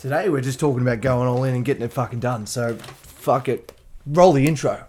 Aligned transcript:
Today 0.00 0.30
we're 0.30 0.40
just 0.40 0.58
talking 0.58 0.80
about 0.80 1.02
going 1.02 1.28
all 1.28 1.44
in 1.44 1.54
and 1.54 1.62
getting 1.62 1.82
it 1.82 1.92
fucking 1.92 2.20
done. 2.20 2.46
So 2.46 2.74
fuck 2.74 3.48
it. 3.48 3.70
Roll 4.06 4.32
the 4.32 4.46
intro. 4.46 4.82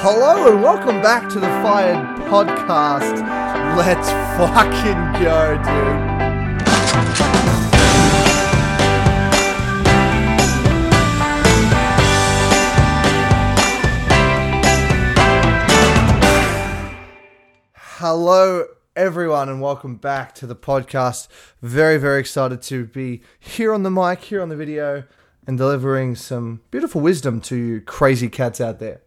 Hello 0.00 0.52
and 0.52 0.60
welcome 0.60 1.00
back 1.02 1.28
to 1.28 1.38
the 1.38 1.46
Fired 1.46 2.04
Podcast. 2.22 3.14
Let's 3.76 4.10
fucking 4.36 5.22
go, 5.22 5.54
dude. 5.62 6.16
Hello, 17.98 18.66
everyone, 18.96 19.50
and 19.50 19.60
welcome 19.60 19.96
back 19.96 20.34
to 20.34 20.46
the 20.46 20.56
podcast. 20.56 21.28
Very, 21.60 21.98
very 21.98 22.18
excited 22.18 22.62
to 22.62 22.86
be 22.86 23.20
here 23.38 23.74
on 23.74 23.82
the 23.82 23.90
mic, 23.90 24.22
here 24.22 24.40
on 24.40 24.48
the 24.48 24.56
video, 24.56 25.04
and 25.46 25.58
delivering 25.58 26.14
some 26.16 26.62
beautiful 26.70 27.02
wisdom 27.02 27.42
to 27.42 27.56
you 27.56 27.80
crazy 27.82 28.30
cats 28.30 28.58
out 28.58 28.78
there. 28.78 29.02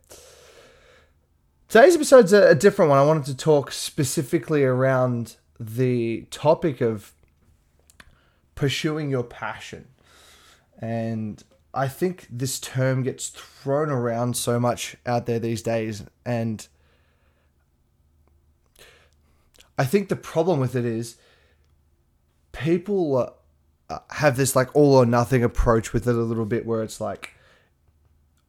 Today's 1.70 1.96
episode's 1.96 2.34
a, 2.34 2.54
different 2.54 2.90
one. 2.90 3.00
I 3.00 3.04
wanted 3.04 3.26
to 3.26 3.36
talk 3.36 3.72
specifically 3.72 4.64
around 4.64 5.38
the 5.60 6.28
topic 6.30 6.82
of 6.82 7.12
pursuing 8.54 9.10
your 9.10 9.24
passion. 9.24 9.88
And 10.80 11.44
I 11.74 11.88
think 11.88 12.28
this 12.30 12.60
term 12.60 13.02
gets 13.02 13.30
thrown 13.30 13.90
around 13.90 14.38
so 14.38 14.60
much 14.60 14.98
out 15.08 15.26
there 15.26 15.40
these 15.40 15.64
days. 15.64 16.04
And 16.28 16.68
I 19.80 19.86
think 19.86 20.10
the 20.10 20.18
problem 20.18 20.60
with 20.60 20.76
it 20.76 20.84
is 20.84 21.16
people 22.52 23.34
uh, 23.90 24.00
have 24.10 24.36
this 24.36 24.54
like 24.54 24.76
all 24.76 24.94
or 24.94 25.06
nothing 25.06 25.42
approach 25.42 25.94
with 25.94 26.06
it 26.06 26.16
a 26.16 26.20
little 26.20 26.46
bit 26.46 26.66
where 26.66 26.84
it's 26.84 27.00
like 27.00 27.34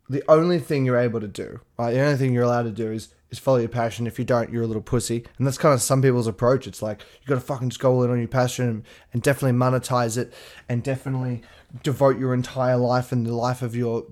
the 0.09 0.25
only 0.29 0.59
thing 0.59 0.85
you're 0.85 0.99
able 0.99 1.21
to 1.21 1.29
do, 1.29 1.61
right? 1.79 1.93
The 1.93 2.01
only 2.01 2.17
thing 2.17 2.35
you're 2.35 2.43
allowed 2.43 2.65
to 2.65 2.73
do 2.73 2.91
is 2.91 3.15
is 3.31 3.39
follow 3.39 3.59
your 3.59 3.69
passion. 3.69 4.09
If 4.09 4.19
you 4.19 4.25
don't, 4.25 4.51
you're 4.51 4.65
a 4.65 4.67
little 4.67 4.83
pussy. 4.83 5.25
And 5.39 5.47
that's 5.47 5.57
kind 5.57 5.73
of 5.73 5.81
some 5.81 6.03
people's 6.03 6.27
approach. 6.27 6.67
It's 6.67 6.83
like 6.83 7.03
you 7.23 7.29
got 7.29 7.37
to 7.37 7.41
fucking 7.41 7.69
just 7.69 7.81
go 7.81 7.93
all 7.93 8.03
in 8.03 8.11
on 8.11 8.19
your 8.19 8.27
passion 8.27 8.69
and, 8.69 8.85
and 9.13 9.23
definitely 9.23 9.57
monetize 9.57 10.19
it 10.19 10.35
and 10.69 10.83
definitely 10.83 11.43
devote 11.85 12.19
your 12.19 12.35
entire 12.35 12.77
life 12.77 13.13
and 13.13 13.25
the 13.25 13.33
life 13.33 13.63
of 13.63 13.77
your 13.77 14.05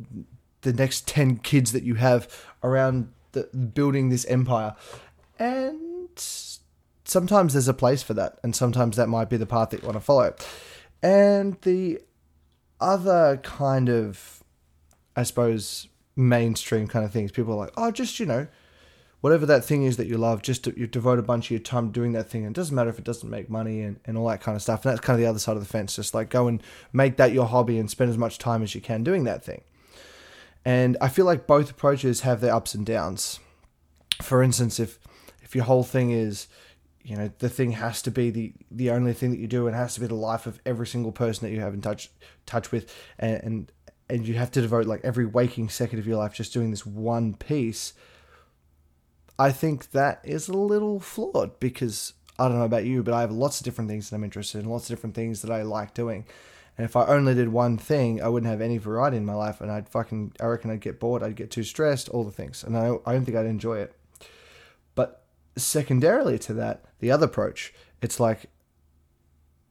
the 0.61 0.73
next 0.73 1.09
10 1.09 1.39
kids 1.39 1.73
that 1.73 1.83
you 1.83 1.97
have 1.97 2.47
around 2.63 3.13
the, 3.33 3.45
building 3.45 4.09
this 4.09 4.25
empire. 4.27 4.77
And 5.37 6.48
sometimes 7.09 7.55
there's 7.55 7.69
a 7.69 7.75
place 7.75 8.03
for 8.03 8.15
that, 8.15 8.39
and 8.43 8.55
sometimes 8.55 8.97
that 8.97 9.09
might 9.09 9.29
be 9.29 9.37
the 9.37 9.47
path 9.47 9.71
that 9.71 9.81
you 9.83 9.87
want 9.87 9.97
to 9.97 10.05
follow. 10.05 10.35
And 11.03 11.61
the 11.63 12.01
other 12.81 13.41
kind 13.43 13.89
of, 13.89 14.45
I 15.17 15.23
suppose, 15.25 15.89
mainstream 16.15 16.87
kind 16.87 17.05
of 17.05 17.11
things, 17.11 17.33
people 17.33 17.55
are 17.55 17.57
like, 17.57 17.73
oh, 17.77 17.91
just, 17.91 18.21
you 18.21 18.27
know, 18.27 18.47
whatever 19.21 19.47
that 19.47 19.65
thing 19.65 19.85
is 19.85 19.97
that 19.97 20.07
you 20.07 20.19
love, 20.19 20.43
just 20.43 20.65
to, 20.65 20.79
you 20.79 20.87
devote 20.87 21.19
a 21.19 21.23
bunch 21.23 21.47
of 21.47 21.51
your 21.53 21.61
time 21.61 21.91
doing 21.91 22.13
that 22.13 22.29
thing. 22.29 22.45
And 22.45 22.57
it 22.57 22.61
doesn't 22.61 22.75
matter 22.75 22.91
if 22.91 22.99
it 22.99 23.05
doesn't 23.05 23.29
make 23.29 23.49
money 23.49 23.81
and, 23.81 23.99
and 24.05 24.19
all 24.19 24.29
that 24.29 24.41
kind 24.41 24.55
of 24.55 24.63
stuff. 24.63 24.85
And 24.85 24.93
that's 24.93 25.01
kind 25.01 25.15
of 25.15 25.21
the 25.21 25.29
other 25.29 25.39
side 25.39 25.57
of 25.57 25.63
the 25.63 25.69
fence. 25.69 25.97
Just 25.97 26.15
like 26.15 26.29
go 26.29 26.47
and 26.47 26.63
make 26.93 27.17
that 27.17 27.33
your 27.33 27.47
hobby 27.47 27.79
and 27.79 27.91
spend 27.91 28.11
as 28.11 28.19
much 28.19 28.39
time 28.39 28.63
as 28.63 28.75
you 28.75 28.81
can 28.81 29.03
doing 29.03 29.25
that 29.25 29.45
thing. 29.45 29.63
And 30.65 30.97
I 31.01 31.09
feel 31.09 31.25
like 31.25 31.47
both 31.47 31.71
approaches 31.71 32.21
have 32.21 32.41
their 32.41 32.55
ups 32.55 32.75
and 32.75 32.85
downs. 32.85 33.41
For 34.23 34.43
instance, 34.43 34.79
if 34.79 34.99
if 35.43 35.55
your 35.55 35.65
whole 35.65 35.85
thing 35.85 36.11
is 36.11 36.47
you 37.09 37.17
know 37.17 37.31
the 37.39 37.49
thing 37.49 37.73
has 37.73 38.03
to 38.03 38.11
be 38.11 38.29
the 38.29 38.53
the 38.71 38.91
only 38.91 39.15
thing 39.15 39.31
that 39.31 39.39
you 39.39 39.47
do. 39.47 39.67
And 39.67 39.75
has 39.75 39.95
to 39.95 40.01
be 40.01 40.07
the 40.07 40.15
life 40.15 40.47
of 40.47 40.61
every 40.67 40.87
single 40.87 41.11
person 41.11 41.49
that 41.49 41.55
you 41.55 41.61
have 41.61 41.73
in 41.73 41.81
touch 41.81 42.11
touch 42.45 42.71
with. 42.71 42.95
And 43.19 43.41
and, 43.43 43.73
and 44.11 44.29
you 44.29 44.35
have 44.35 44.51
to 44.53 44.61
devote 44.61 44.87
like 44.87 45.01
every 45.05 45.25
waking 45.25 45.71
second 45.71 46.01
of 46.01 46.07
your 46.07 46.19
life 46.19 46.35
just 46.35 46.53
doing 46.53 46.71
this 46.71 46.85
one 46.85 47.35
piece. 47.35 47.95
I 49.39 49.53
think 49.53 49.93
that 49.93 50.21
is 50.23 50.49
a 50.49 50.53
little 50.53 51.01
flawed 51.01 51.59
because 51.61 52.13
i 52.41 52.47
don't 52.47 52.59
know 52.59 52.65
about 52.65 52.85
you 52.85 53.03
but 53.03 53.15
i 53.15 53.21
have 53.21 53.33
lots 53.33 53.59
of 53.61 53.65
different 53.65 53.91
things 53.91 54.11
that 54.11 54.17
i'm 54.17 54.23
interested 54.23 54.61
in 54.61 54.69
lots 54.69 54.85
of 54.85 54.97
different 54.97 55.15
things 55.15 55.43
that 55.43 55.51
i 55.51 55.63
like 55.63 55.95
doing. 55.95 56.27
And 56.77 56.85
if 56.85 56.95
i 56.95 57.07
only 57.07 57.35
did 57.35 57.49
one 57.49 57.79
thing 57.79 58.21
i 58.21 58.29
wouldn't 58.29 58.51
have 58.51 58.61
any 58.61 58.79
variety 58.79 59.17
in 59.17 59.25
my 59.25 59.35
life. 59.35 59.61
And 59.63 59.71
i'd 59.71 59.89
fucking 59.89 60.33
i 60.41 60.45
reckon 60.45 60.71
i'd 60.71 60.81
get 60.81 61.01
bored 61.01 61.23
i'd 61.23 61.37
get 61.37 61.51
too 61.51 61.63
stressed 61.63 62.09
all 62.11 62.25
the 62.25 62.33
things. 62.33 62.65
And 62.65 62.77
i, 62.77 62.97
I 63.07 63.13
don't 63.13 63.25
think 63.25 63.37
i'd 63.37 63.47
enjoy 63.47 63.79
it 63.79 63.98
secondarily 65.63 66.39
to 66.41 66.55
that, 66.55 66.85
the 67.01 67.11
other 67.11 67.27
approach, 67.27 67.73
it's 68.01 68.21
like 68.21 68.47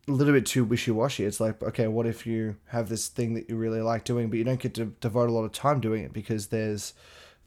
a 0.07 0.11
little 0.11 0.33
bit 0.33 0.45
too 0.45 0.63
wishy 0.63 0.91
washy. 0.91 1.25
It's 1.25 1.39
like, 1.39 1.61
okay, 1.61 1.87
what 1.87 2.05
if 2.05 2.25
you 2.25 2.55
have 2.67 2.89
this 2.89 3.07
thing 3.07 3.33
that 3.33 3.49
you 3.49 3.55
really 3.57 3.81
like 3.81 4.03
doing, 4.03 4.29
but 4.29 4.37
you 4.37 4.43
don't 4.43 4.59
get 4.59 4.73
to 4.75 4.85
devote 4.85 5.29
a 5.29 5.33
lot 5.33 5.43
of 5.43 5.51
time 5.51 5.79
doing 5.79 6.03
it 6.03 6.13
because 6.13 6.47
there's 6.47 6.93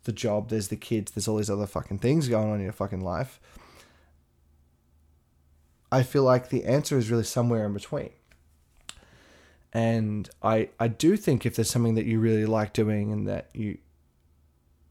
the 0.05 0.13
job, 0.13 0.49
there's 0.49 0.69
the 0.69 0.77
kids, 0.77 1.13
there's 1.13 1.29
all 1.29 1.37
these 1.37 1.51
other 1.51 1.67
fucking 1.67 1.99
things 1.99 2.29
going 2.29 2.49
on 2.49 2.57
in 2.57 2.65
your 2.65 2.73
fucking 2.73 3.01
life? 3.01 3.41
I 5.93 6.03
feel 6.03 6.23
like 6.23 6.49
the 6.49 6.65
answer 6.65 6.97
is 6.99 7.11
really 7.11 7.25
somewhere 7.25 7.67
in 7.67 7.73
between. 7.73 8.11
And 9.73 10.29
I 10.43 10.71
I 10.79 10.89
do 10.89 11.17
think 11.17 11.47
if 11.47 11.57
there's 11.57 11.71
something 11.71 11.95
that 11.95 12.07
you 12.07 12.19
really 12.19 12.47
like 12.47 12.73
doing 12.73 13.13
and 13.13 13.29
that 13.29 13.51
you 13.55 13.79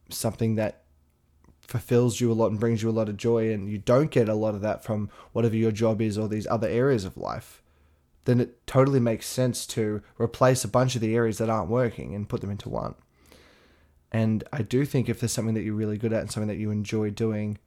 something 0.10 0.56
that 0.56 0.84
fulfills 1.70 2.20
you 2.20 2.32
a 2.32 2.34
lot 2.34 2.50
and 2.50 2.60
brings 2.60 2.82
you 2.82 2.90
a 2.90 2.92
lot 2.92 3.08
of 3.08 3.16
joy 3.16 3.54
and 3.54 3.70
you 3.70 3.78
don't 3.78 4.10
get 4.10 4.28
a 4.28 4.34
lot 4.34 4.56
of 4.56 4.62
that 4.62 4.84
from 4.84 5.08
whatever 5.34 5.56
your 5.56 5.72
job 5.72 6.02
is 6.02 6.18
or 6.18 6.28
these 6.28 6.48
other 6.48 6.68
areas 6.68 7.06
of 7.06 7.16
life 7.16 7.62
then 8.26 8.40
it 8.40 8.66
totally 8.66 9.00
makes 9.00 9.28
sense 9.28 9.68
to 9.68 10.02
replace 10.20 10.64
a 10.64 10.68
bunch 10.68 10.96
of 10.96 11.02
the 11.02 11.16
areas 11.16 11.38
that 11.38 11.50
aren't 11.50 11.70
working 11.70 12.16
and 12.16 12.28
put 12.28 12.42
them 12.42 12.50
into 12.50 12.70
one. 12.70 12.96
And 14.12 14.44
i 14.52 14.64
do 14.64 14.84
think 14.84 15.08
if 15.08 15.20
there's 15.20 15.32
something 15.32 15.54
that 15.54 15.62
you're 15.62 15.76
really 15.76 16.00
good 16.00 16.12
at 16.12 16.22
and 16.22 16.32
something 16.32 16.48
that 16.48 16.58
you 16.58 16.72
enjoy 16.72 17.12
doing 17.12 17.60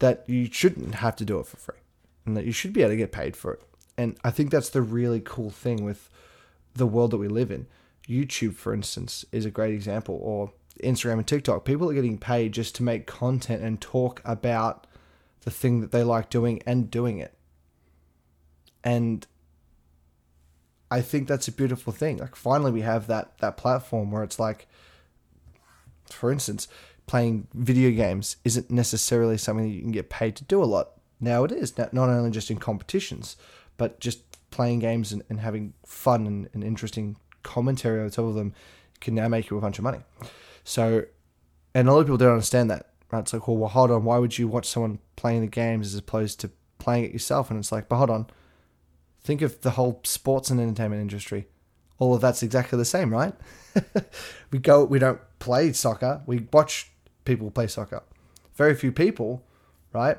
that 0.00 0.24
you 0.26 0.48
shouldn't 0.50 0.96
have 0.96 1.14
to 1.16 1.24
do 1.24 1.38
it 1.38 1.46
for 1.46 1.56
free 1.56 1.78
and 2.24 2.36
that 2.36 2.44
you 2.44 2.52
should 2.52 2.72
be 2.72 2.82
able 2.82 2.90
to 2.90 2.96
get 2.96 3.12
paid 3.12 3.36
for 3.36 3.52
it. 3.52 3.62
And 3.96 4.16
i 4.24 4.32
think 4.32 4.50
that's 4.50 4.70
the 4.70 4.82
really 4.82 5.20
cool 5.24 5.50
thing 5.50 5.84
with 5.84 6.10
the 6.74 6.86
world 6.86 7.12
that 7.12 7.18
we 7.18 7.28
live 7.28 7.52
in 7.52 7.68
youtube 8.08 8.54
for 8.54 8.72
instance 8.72 9.24
is 9.32 9.44
a 9.44 9.50
great 9.50 9.74
example 9.74 10.18
or 10.22 10.52
Instagram 10.82 11.14
and 11.14 11.26
TikTok. 11.26 11.64
People 11.64 11.90
are 11.90 11.94
getting 11.94 12.18
paid 12.18 12.52
just 12.52 12.74
to 12.76 12.82
make 12.82 13.06
content 13.06 13.62
and 13.62 13.80
talk 13.80 14.20
about 14.24 14.86
the 15.42 15.50
thing 15.50 15.80
that 15.80 15.92
they 15.92 16.02
like 16.02 16.30
doing 16.30 16.62
and 16.66 16.90
doing 16.90 17.18
it. 17.18 17.34
And 18.84 19.26
I 20.90 21.00
think 21.00 21.28
that's 21.28 21.48
a 21.48 21.52
beautiful 21.52 21.92
thing. 21.92 22.18
Like 22.18 22.36
finally 22.36 22.70
we 22.70 22.82
have 22.82 23.06
that 23.06 23.38
that 23.38 23.56
platform 23.56 24.10
where 24.10 24.22
it's 24.22 24.38
like 24.38 24.68
for 26.10 26.30
instance, 26.30 26.68
playing 27.06 27.48
video 27.52 27.90
games 27.90 28.36
isn't 28.44 28.70
necessarily 28.70 29.38
something 29.38 29.66
that 29.66 29.74
you 29.74 29.82
can 29.82 29.92
get 29.92 30.10
paid 30.10 30.36
to 30.36 30.44
do 30.44 30.62
a 30.62 30.64
lot. 30.64 30.90
Now 31.20 31.44
it 31.44 31.52
is, 31.52 31.76
not 31.76 31.94
only 31.94 32.30
just 32.30 32.50
in 32.50 32.58
competitions, 32.58 33.36
but 33.76 33.98
just 33.98 34.22
playing 34.50 34.80
games 34.80 35.12
and, 35.12 35.22
and 35.28 35.40
having 35.40 35.74
fun 35.84 36.26
and, 36.26 36.48
and 36.52 36.62
interesting 36.62 37.16
commentary 37.46 38.00
over 38.00 38.10
top 38.10 38.26
of 38.26 38.34
them 38.34 38.52
can 39.00 39.14
now 39.14 39.28
make 39.28 39.48
you 39.48 39.56
a 39.56 39.60
bunch 39.60 39.78
of 39.78 39.84
money. 39.84 40.00
So, 40.64 41.04
and 41.74 41.88
a 41.88 41.92
lot 41.92 42.00
of 42.00 42.06
people 42.06 42.18
don't 42.18 42.32
understand 42.32 42.70
that. 42.70 42.90
Right? 43.10 43.20
It's 43.20 43.32
like, 43.32 43.46
well, 43.46 43.56
well, 43.56 43.68
hold 43.68 43.90
on. 43.90 44.04
Why 44.04 44.18
would 44.18 44.36
you 44.36 44.48
watch 44.48 44.66
someone 44.66 44.98
playing 45.14 45.42
the 45.42 45.46
games 45.46 45.86
as 45.86 45.98
opposed 45.98 46.40
to 46.40 46.50
playing 46.78 47.04
it 47.04 47.12
yourself? 47.12 47.50
And 47.50 47.58
it's 47.58 47.70
like, 47.70 47.88
but 47.88 47.96
hold 47.96 48.10
on. 48.10 48.26
Think 49.22 49.42
of 49.42 49.60
the 49.62 49.70
whole 49.70 50.00
sports 50.04 50.50
and 50.50 50.60
entertainment 50.60 51.00
industry. 51.00 51.46
All 51.98 52.14
of 52.14 52.20
that's 52.20 52.42
exactly 52.42 52.76
the 52.76 52.84
same, 52.84 53.12
right? 53.12 53.32
we 54.50 54.58
go, 54.58 54.84
we 54.84 54.98
don't 54.98 55.20
play 55.38 55.72
soccer. 55.72 56.22
We 56.26 56.46
watch 56.52 56.90
people 57.24 57.50
play 57.50 57.68
soccer. 57.68 58.02
Very 58.54 58.74
few 58.74 58.92
people, 58.92 59.44
right, 59.92 60.18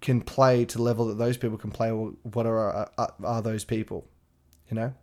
can 0.00 0.20
play 0.20 0.64
to 0.64 0.78
the 0.78 0.82
level 0.82 1.06
that 1.06 1.18
those 1.18 1.36
people 1.36 1.58
can 1.58 1.70
play. 1.70 1.90
What 1.90 2.46
are, 2.46 2.90
are, 2.98 3.14
are 3.22 3.42
those 3.42 3.64
people, 3.64 4.06
you 4.68 4.74
know? 4.74 4.94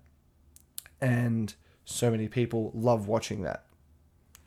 And 1.02 1.54
so 1.86 2.12
many 2.12 2.28
people 2.28 2.72
love 2.74 3.08
watching 3.08 3.44
that. 3.44 3.64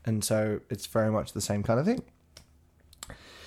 And 0.05 0.25
so 0.25 0.61
it's 0.69 0.87
very 0.87 1.11
much 1.11 1.33
the 1.33 1.41
same 1.41 1.63
kind 1.63 1.79
of 1.79 1.87
thing. 1.87 2.03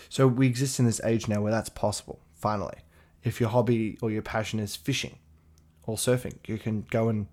So 0.10 0.28
we 0.28 0.48
exist 0.48 0.80
in 0.80 0.86
this 0.86 1.02
age 1.04 1.28
now 1.28 1.42
where 1.42 1.52
that's 1.52 1.70
possible, 1.70 2.20
finally. 2.36 2.78
If 3.24 3.40
your 3.40 3.50
hobby 3.50 3.98
or 4.02 4.12
your 4.12 4.22
passion 4.22 4.60
is 4.60 4.76
fishing 4.76 5.18
or 5.84 5.96
surfing, 5.96 6.36
you 6.46 6.58
can 6.58 6.86
go 6.92 7.10
and 7.10 7.28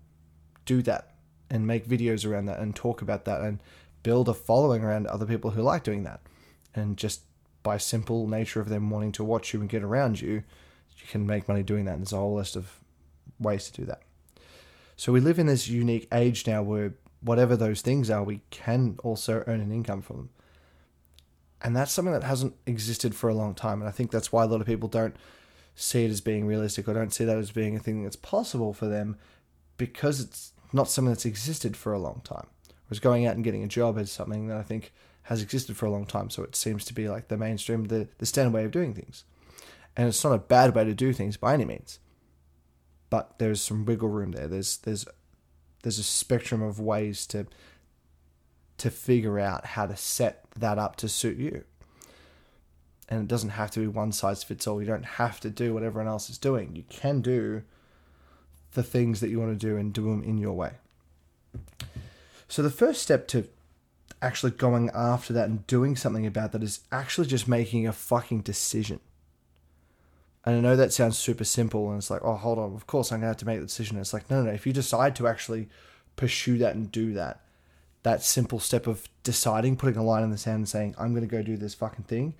do 0.65 0.81
that 0.83 1.13
and 1.49 1.67
make 1.67 1.87
videos 1.87 2.25
around 2.25 2.45
that 2.45 2.59
and 2.59 2.75
talk 2.75 3.01
about 3.01 3.25
that 3.25 3.41
and 3.41 3.59
build 4.03 4.29
a 4.29 4.33
following 4.33 4.83
around 4.83 5.05
other 5.07 5.25
people 5.25 5.51
who 5.51 5.61
like 5.61 5.83
doing 5.83 6.03
that. 6.03 6.21
And 6.73 6.97
just 6.97 7.21
by 7.63 7.77
simple 7.77 8.27
nature 8.27 8.59
of 8.59 8.69
them 8.69 8.89
wanting 8.89 9.11
to 9.13 9.23
watch 9.23 9.53
you 9.53 9.59
and 9.59 9.69
get 9.69 9.83
around 9.83 10.21
you, 10.21 10.43
you 10.97 11.07
can 11.07 11.27
make 11.27 11.47
money 11.47 11.63
doing 11.63 11.85
that. 11.85 11.93
And 11.93 12.01
there's 12.01 12.13
a 12.13 12.17
whole 12.17 12.35
list 12.35 12.55
of 12.55 12.79
ways 13.39 13.69
to 13.69 13.81
do 13.81 13.85
that. 13.85 14.01
So 15.01 15.11
we 15.11 15.19
live 15.19 15.39
in 15.39 15.47
this 15.47 15.67
unique 15.67 16.07
age 16.13 16.45
now 16.45 16.61
where 16.61 16.93
whatever 17.21 17.57
those 17.57 17.81
things 17.81 18.11
are, 18.11 18.23
we 18.23 18.41
can 18.51 18.99
also 19.03 19.43
earn 19.47 19.59
an 19.59 19.71
income 19.71 20.03
from 20.03 20.17
them. 20.17 20.29
And 21.59 21.75
that's 21.75 21.91
something 21.91 22.13
that 22.13 22.21
hasn't 22.21 22.53
existed 22.67 23.15
for 23.15 23.27
a 23.27 23.33
long 23.33 23.55
time. 23.55 23.81
And 23.81 23.89
I 23.89 23.91
think 23.91 24.11
that's 24.11 24.31
why 24.31 24.43
a 24.43 24.45
lot 24.45 24.61
of 24.61 24.67
people 24.67 24.87
don't 24.87 25.15
see 25.73 26.05
it 26.05 26.11
as 26.11 26.21
being 26.21 26.45
realistic 26.45 26.87
or 26.87 26.93
don't 26.93 27.11
see 27.11 27.25
that 27.25 27.39
as 27.39 27.49
being 27.49 27.75
a 27.75 27.79
thing 27.79 28.03
that's 28.03 28.15
possible 28.15 28.73
for 28.73 28.85
them 28.85 29.17
because 29.75 30.19
it's 30.19 30.53
not 30.71 30.87
something 30.87 31.11
that's 31.11 31.25
existed 31.25 31.75
for 31.75 31.93
a 31.93 31.99
long 31.99 32.21
time. 32.23 32.45
Whereas 32.87 32.99
going 32.99 33.25
out 33.25 33.33
and 33.33 33.43
getting 33.43 33.63
a 33.63 33.67
job 33.67 33.97
is 33.97 34.11
something 34.11 34.49
that 34.49 34.57
I 34.57 34.61
think 34.61 34.93
has 35.23 35.41
existed 35.41 35.77
for 35.77 35.87
a 35.87 35.91
long 35.91 36.05
time. 36.05 36.29
So 36.29 36.43
it 36.43 36.55
seems 36.55 36.85
to 36.85 36.93
be 36.93 37.09
like 37.09 37.27
the 37.27 37.37
mainstream, 37.37 37.85
the, 37.85 38.07
the 38.19 38.27
standard 38.27 38.53
way 38.53 38.65
of 38.65 38.71
doing 38.71 38.93
things. 38.93 39.23
And 39.97 40.07
it's 40.07 40.23
not 40.23 40.33
a 40.33 40.37
bad 40.37 40.75
way 40.75 40.83
to 40.83 40.93
do 40.93 41.11
things 41.11 41.37
by 41.37 41.55
any 41.55 41.65
means. 41.65 41.97
But 43.11 43.37
there's 43.37 43.61
some 43.61 43.85
wiggle 43.85 44.09
room 44.09 44.31
there. 44.31 44.47
There's 44.47 44.77
there's 44.77 45.05
there's 45.83 45.99
a 45.99 46.03
spectrum 46.03 46.63
of 46.63 46.79
ways 46.79 47.27
to 47.27 47.45
to 48.79 48.89
figure 48.89 49.37
out 49.37 49.65
how 49.67 49.85
to 49.85 49.95
set 49.95 50.45
that 50.57 50.79
up 50.79 50.95
to 50.95 51.07
suit 51.07 51.37
you. 51.37 51.63
And 53.07 53.21
it 53.21 53.27
doesn't 53.27 53.49
have 53.49 53.69
to 53.71 53.81
be 53.81 53.87
one 53.87 54.11
size 54.11 54.43
fits 54.43 54.65
all. 54.65 54.81
You 54.81 54.87
don't 54.87 55.05
have 55.05 55.39
to 55.41 55.51
do 55.51 55.73
what 55.73 55.83
everyone 55.83 56.07
else 56.07 56.31
is 56.31 56.39
doing. 56.39 56.75
You 56.75 56.83
can 56.89 57.21
do 57.21 57.61
the 58.71 58.81
things 58.81 59.19
that 59.19 59.29
you 59.29 59.39
want 59.39 59.59
to 59.59 59.67
do 59.67 59.77
and 59.77 59.93
do 59.93 60.05
them 60.05 60.23
in 60.23 60.37
your 60.37 60.53
way. 60.53 60.71
So 62.47 62.63
the 62.63 62.69
first 62.69 63.01
step 63.01 63.27
to 63.29 63.47
actually 64.21 64.51
going 64.51 64.89
after 64.93 65.33
that 65.33 65.49
and 65.49 65.67
doing 65.67 65.95
something 65.95 66.25
about 66.25 66.53
that 66.53 66.63
is 66.63 66.81
actually 66.91 67.27
just 67.27 67.47
making 67.47 67.85
a 67.85 67.93
fucking 67.93 68.41
decision. 68.41 68.99
And 70.43 70.55
I 70.57 70.59
know 70.59 70.75
that 70.75 70.91
sounds 70.91 71.17
super 71.17 71.43
simple 71.43 71.89
and 71.89 71.99
it's 71.99 72.09
like, 72.09 72.23
oh, 72.23 72.35
hold 72.35 72.57
on, 72.57 72.73
of 72.73 72.87
course 72.87 73.11
I'm 73.11 73.19
going 73.19 73.23
to 73.23 73.27
have 73.27 73.37
to 73.37 73.45
make 73.45 73.59
the 73.59 73.65
decision. 73.65 73.97
It's 73.97 74.13
like, 74.13 74.29
no, 74.29 74.41
no, 74.41 74.49
no. 74.49 74.53
If 74.53 74.65
you 74.65 74.73
decide 74.73 75.15
to 75.17 75.27
actually 75.27 75.69
pursue 76.15 76.57
that 76.57 76.75
and 76.75 76.91
do 76.91 77.13
that, 77.13 77.41
that 78.03 78.23
simple 78.23 78.59
step 78.59 78.87
of 78.87 79.07
deciding, 79.23 79.75
putting 79.75 79.97
a 79.97 80.03
line 80.03 80.23
in 80.23 80.31
the 80.31 80.37
sand 80.37 80.57
and 80.57 80.69
saying, 80.69 80.95
I'm 80.97 81.13
going 81.13 81.27
to 81.27 81.35
go 81.35 81.43
do 81.43 81.57
this 81.57 81.75
fucking 81.75 82.05
thing, 82.05 82.33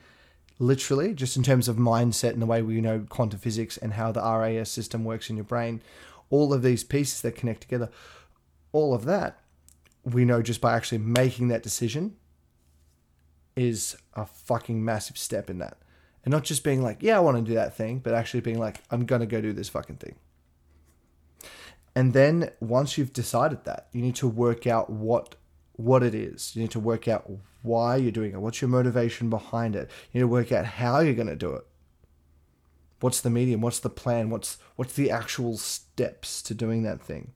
literally, 0.57 1.13
just 1.13 1.37
in 1.37 1.43
terms 1.43 1.67
of 1.67 1.75
mindset 1.75 2.31
and 2.31 2.41
the 2.41 2.47
way 2.47 2.63
we 2.63 2.81
know 2.81 3.05
quantum 3.07 3.39
physics 3.39 3.77
and 3.77 3.93
how 3.93 4.11
the 4.11 4.21
RAS 4.21 4.71
system 4.71 5.05
works 5.05 5.29
in 5.29 5.35
your 5.35 5.45
brain, 5.45 5.81
all 6.31 6.53
of 6.53 6.63
these 6.63 6.83
pieces 6.83 7.21
that 7.21 7.35
connect 7.35 7.61
together, 7.61 7.89
all 8.71 8.95
of 8.95 9.05
that 9.05 9.37
we 10.03 10.25
know 10.25 10.41
just 10.41 10.61
by 10.61 10.75
actually 10.75 10.97
making 10.97 11.49
that 11.49 11.63
decision 11.63 12.15
is 13.55 13.97
a 14.13 14.25
fucking 14.25 14.83
massive 14.83 15.17
step 15.17 15.49
in 15.49 15.59
that. 15.59 15.77
And 16.23 16.31
not 16.31 16.43
just 16.43 16.63
being 16.63 16.83
like, 16.83 16.97
yeah, 17.01 17.17
I 17.17 17.19
want 17.19 17.37
to 17.37 17.43
do 17.43 17.55
that 17.55 17.75
thing, 17.75 17.99
but 17.99 18.13
actually 18.13 18.41
being 18.41 18.59
like, 18.59 18.81
I'm 18.91 19.05
going 19.05 19.21
to 19.21 19.25
go 19.25 19.41
do 19.41 19.53
this 19.53 19.69
fucking 19.69 19.97
thing. 19.97 20.15
And 21.95 22.13
then 22.13 22.51
once 22.59 22.97
you've 22.97 23.13
decided 23.13 23.65
that, 23.65 23.87
you 23.91 24.01
need 24.01 24.15
to 24.15 24.27
work 24.27 24.65
out 24.67 24.89
what 24.89 25.35
what 25.75 26.03
it 26.03 26.13
is. 26.13 26.55
You 26.55 26.61
need 26.61 26.71
to 26.71 26.79
work 26.79 27.07
out 27.07 27.29
why 27.63 27.95
you're 27.95 28.11
doing 28.11 28.33
it. 28.33 28.41
What's 28.41 28.61
your 28.61 28.69
motivation 28.69 29.29
behind 29.29 29.75
it? 29.75 29.89
You 30.11 30.19
need 30.19 30.23
to 30.23 30.27
work 30.27 30.51
out 30.51 30.65
how 30.65 30.99
you're 30.99 31.15
going 31.15 31.27
to 31.27 31.35
do 31.35 31.53
it. 31.53 31.65
What's 32.99 33.19
the 33.21 33.31
medium? 33.31 33.61
What's 33.61 33.79
the 33.79 33.89
plan? 33.89 34.29
What's 34.29 34.57
what's 34.75 34.93
the 34.93 35.09
actual 35.09 35.57
steps 35.57 36.41
to 36.43 36.53
doing 36.53 36.83
that 36.83 37.01
thing? 37.01 37.31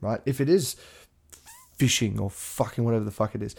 Right? 0.00 0.20
If 0.24 0.40
it 0.40 0.48
is 0.48 0.76
fishing 1.76 2.18
or 2.18 2.30
fucking 2.30 2.84
whatever 2.84 3.04
the 3.04 3.10
fuck 3.10 3.34
it 3.34 3.42
is. 3.42 3.54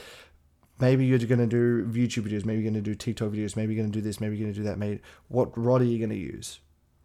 Maybe 0.80 1.06
you're 1.06 1.20
going 1.20 1.40
to 1.40 1.48
do 1.48 1.86
YouTube 1.86 2.28
videos. 2.28 2.46
Maybe 2.46 2.62
you're 2.62 2.72
going 2.72 2.82
to 2.84 2.90
do 2.90 2.96
TikTok 2.96 3.32
videos. 3.32 3.56
Maybe 3.56 3.74
you're 3.74 3.82
going 3.82 3.92
to 3.92 3.98
do 3.98 4.02
this. 4.02 4.20
Maybe 4.20 4.36
you're 4.36 4.46
going 4.46 4.54
to 4.54 4.60
do 4.60 4.66
that. 4.66 4.78
Maybe 4.78 5.02
what 5.30 5.58
rod 5.58 5.82
are 5.82 5.86
you 5.86 5.98
going 5.98 6.10
to 6.10 6.16
use? 6.16 6.60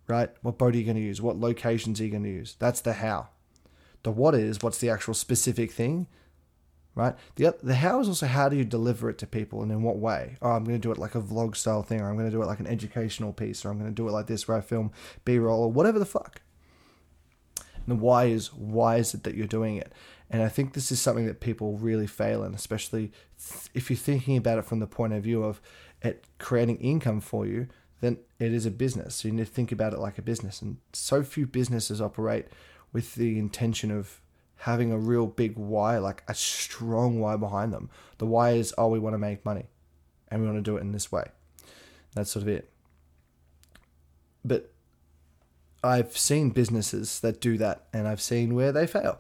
Right? 0.09 0.31
What 0.43 0.59
boat 0.59 0.75
are 0.75 0.79
you 0.79 0.85
going 0.85 0.97
to 0.97 1.03
use? 1.03 1.23
What 1.23 1.39
locations 1.39 2.01
are 2.01 2.05
you 2.05 2.11
going 2.11 2.25
to 2.25 2.31
use? 2.31 2.57
That's 2.59 2.81
the 2.81 2.95
how. 2.95 3.29
The 4.03 4.11
what 4.11 4.35
is 4.35 4.63
what's 4.63 4.79
the 4.79 4.89
actual 4.89 5.15
specific 5.15 5.71
thing, 5.73 6.07
right? 6.95 7.15
The 7.37 7.55
the 7.63 7.75
how 7.75 8.01
is 8.01 8.09
also 8.09 8.27
how 8.27 8.49
do 8.49 8.57
you 8.57 8.65
deliver 8.65 9.11
it 9.11 9.19
to 9.19 9.27
people 9.27 9.63
and 9.63 9.71
in 9.71 9.83
what 9.83 9.99
way? 9.99 10.37
Oh, 10.41 10.53
I'm 10.53 10.65
going 10.65 10.81
to 10.81 10.83
do 10.83 10.91
it 10.91 10.99
like 10.99 11.15
a 11.15 11.21
vlog 11.21 11.55
style 11.55 11.83
thing, 11.83 12.01
or 12.01 12.09
I'm 12.09 12.17
going 12.17 12.31
to 12.31 12.35
do 12.35 12.43
it 12.43 12.47
like 12.47 12.61
an 12.61 12.67
educational 12.67 13.33
piece, 13.33 13.65
or 13.65 13.71
I'm 13.71 13.79
going 13.79 13.91
to 13.91 13.95
do 13.95 14.09
it 14.09 14.13
like 14.13 14.27
this 14.27 14.49
where 14.49 14.57
I 14.57 14.63
film 14.63 14.91
B 15.25 15.39
roll 15.39 15.65
or 15.65 15.71
whatever 15.71 15.99
the 15.99 16.07
fuck. 16.07 16.41
And 17.77 17.89
the 17.89 17.95
why 18.03 18.25
is 18.27 18.53
why 18.55 18.97
is 18.97 19.13
it 19.13 19.23
that 19.25 19.35
you're 19.35 19.47
doing 19.47 19.77
it? 19.77 19.93
And 20.31 20.43
I 20.43 20.49
think 20.49 20.75
this 20.75 20.93
is 20.93 21.01
something 21.01 21.27
that 21.27 21.41
people 21.41 21.77
really 21.77 22.07
fail 22.07 22.45
in, 22.45 22.55
especially 22.55 23.11
if 23.75 23.91
you're 23.91 23.97
thinking 23.97 24.37
about 24.37 24.59
it 24.59 24.65
from 24.65 24.79
the 24.79 24.87
point 24.87 25.13
of 25.13 25.25
view 25.25 25.43
of 25.43 25.61
it 26.03 26.25
creating 26.39 26.77
income 26.77 27.21
for 27.21 27.47
you, 27.47 27.67
then 28.01 28.19
it 28.39 28.53
is 28.53 28.65
a 28.65 28.71
business. 28.71 29.17
So 29.17 29.29
you 29.29 29.35
need 29.35 29.47
to 29.47 29.53
think 29.53 29.73
about 29.73 29.93
it 29.93 29.99
like 29.99 30.19
a 30.19 30.23
business. 30.23 30.63
And 30.63 30.77
so 30.93 31.25
few 31.25 31.47
businesses 31.47 32.01
operate 32.01 32.47
with 32.93 33.17
the 33.17 33.39
intention 33.39 33.91
of 33.91 34.21
having 34.59 34.93
a 34.93 34.99
real 34.99 35.27
big 35.27 35.57
why, 35.57 35.99
like 35.99 36.23
a 36.29 36.35
strong 36.35 37.19
why 37.19 37.37
behind 37.37 37.73
them. 37.73 37.91
The 38.19 38.27
why 38.27 38.53
is, 38.53 38.73
oh, 38.79 38.89
we 38.89 38.99
want 38.99 39.15
to 39.15 39.19
make 39.19 39.45
money 39.45 39.67
and 40.29 40.41
we 40.41 40.47
want 40.47 40.59
to 40.59 40.71
do 40.71 40.77
it 40.77 40.83
in 40.83 40.93
this 40.93 41.11
way. 41.11 41.25
That's 42.15 42.31
sort 42.31 42.43
of 42.43 42.49
it. 42.49 42.71
But 44.45 44.73
I've 45.83 46.17
seen 46.17 46.51
businesses 46.51 47.21
that 47.21 47.41
do 47.41 47.59
that 47.59 47.87
and 47.93 48.07
I've 48.07 48.21
seen 48.21 48.55
where 48.55 48.71
they 48.71 48.87
fail 48.87 49.19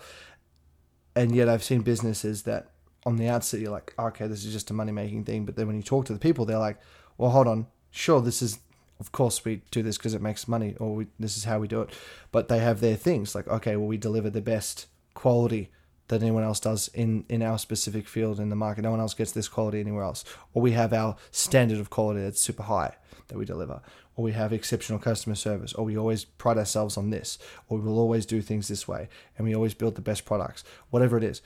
and 1.14 1.34
yet 1.34 1.48
I've 1.48 1.64
seen 1.64 1.82
businesses 1.82 2.42
that 2.42 2.68
on 3.06 3.16
the 3.16 3.28
outset 3.28 3.60
you're 3.60 3.70
like, 3.70 3.94
okay, 3.98 4.26
this 4.26 4.44
is 4.44 4.52
just 4.52 4.70
a 4.70 4.74
money 4.74 4.92
making 4.92 5.24
thing, 5.24 5.44
but 5.44 5.56
then 5.56 5.66
when 5.66 5.76
you 5.76 5.82
talk 5.82 6.04
to 6.06 6.12
the 6.12 6.18
people, 6.18 6.44
they're 6.44 6.58
like, 6.58 6.78
well, 7.18 7.30
hold 7.30 7.48
on, 7.48 7.66
sure, 7.90 8.20
this 8.20 8.42
is, 8.42 8.58
of 8.98 9.12
course, 9.12 9.44
we 9.44 9.62
do 9.70 9.82
this 9.82 9.96
because 9.96 10.14
it 10.14 10.22
makes 10.22 10.46
money, 10.46 10.76
or 10.78 10.94
we, 10.94 11.06
this 11.18 11.36
is 11.36 11.44
how 11.44 11.58
we 11.58 11.68
do 11.68 11.82
it, 11.82 11.90
but 12.32 12.48
they 12.48 12.58
have 12.58 12.80
their 12.80 12.96
things 12.96 13.34
like, 13.34 13.48
okay, 13.48 13.76
well, 13.76 13.86
we 13.86 13.96
deliver 13.96 14.30
the 14.30 14.40
best 14.40 14.86
quality 15.14 15.70
that 16.10 16.22
anyone 16.22 16.44
else 16.44 16.60
does 16.60 16.88
in 16.88 17.24
in 17.28 17.42
our 17.42 17.58
specific 17.58 18.06
field 18.06 18.38
in 18.38 18.50
the 18.50 18.56
market. 18.56 18.82
No 18.82 18.90
one 18.90 19.00
else 19.00 19.14
gets 19.14 19.32
this 19.32 19.48
quality 19.48 19.80
anywhere 19.80 20.04
else, 20.04 20.24
or 20.52 20.62
we 20.62 20.72
have 20.72 20.92
our 20.92 21.16
standard 21.30 21.78
of 21.78 21.90
quality 21.90 22.20
that's 22.20 22.40
super 22.40 22.64
high 22.64 22.94
that 23.28 23.38
we 23.38 23.44
deliver, 23.44 23.80
or 24.16 24.24
we 24.24 24.32
have 24.32 24.52
exceptional 24.52 24.98
customer 24.98 25.36
service, 25.36 25.72
or 25.72 25.84
we 25.84 25.96
always 25.96 26.24
pride 26.24 26.58
ourselves 26.58 26.96
on 26.96 27.10
this, 27.10 27.38
or 27.68 27.78
we 27.78 27.84
will 27.84 27.98
always 27.98 28.26
do 28.26 28.42
things 28.42 28.68
this 28.68 28.86
way, 28.86 29.08
and 29.38 29.46
we 29.46 29.54
always 29.54 29.74
build 29.74 29.94
the 29.94 30.00
best 30.00 30.24
products, 30.24 30.64
whatever 30.90 31.16
it 31.16 31.24
is. 31.24 31.40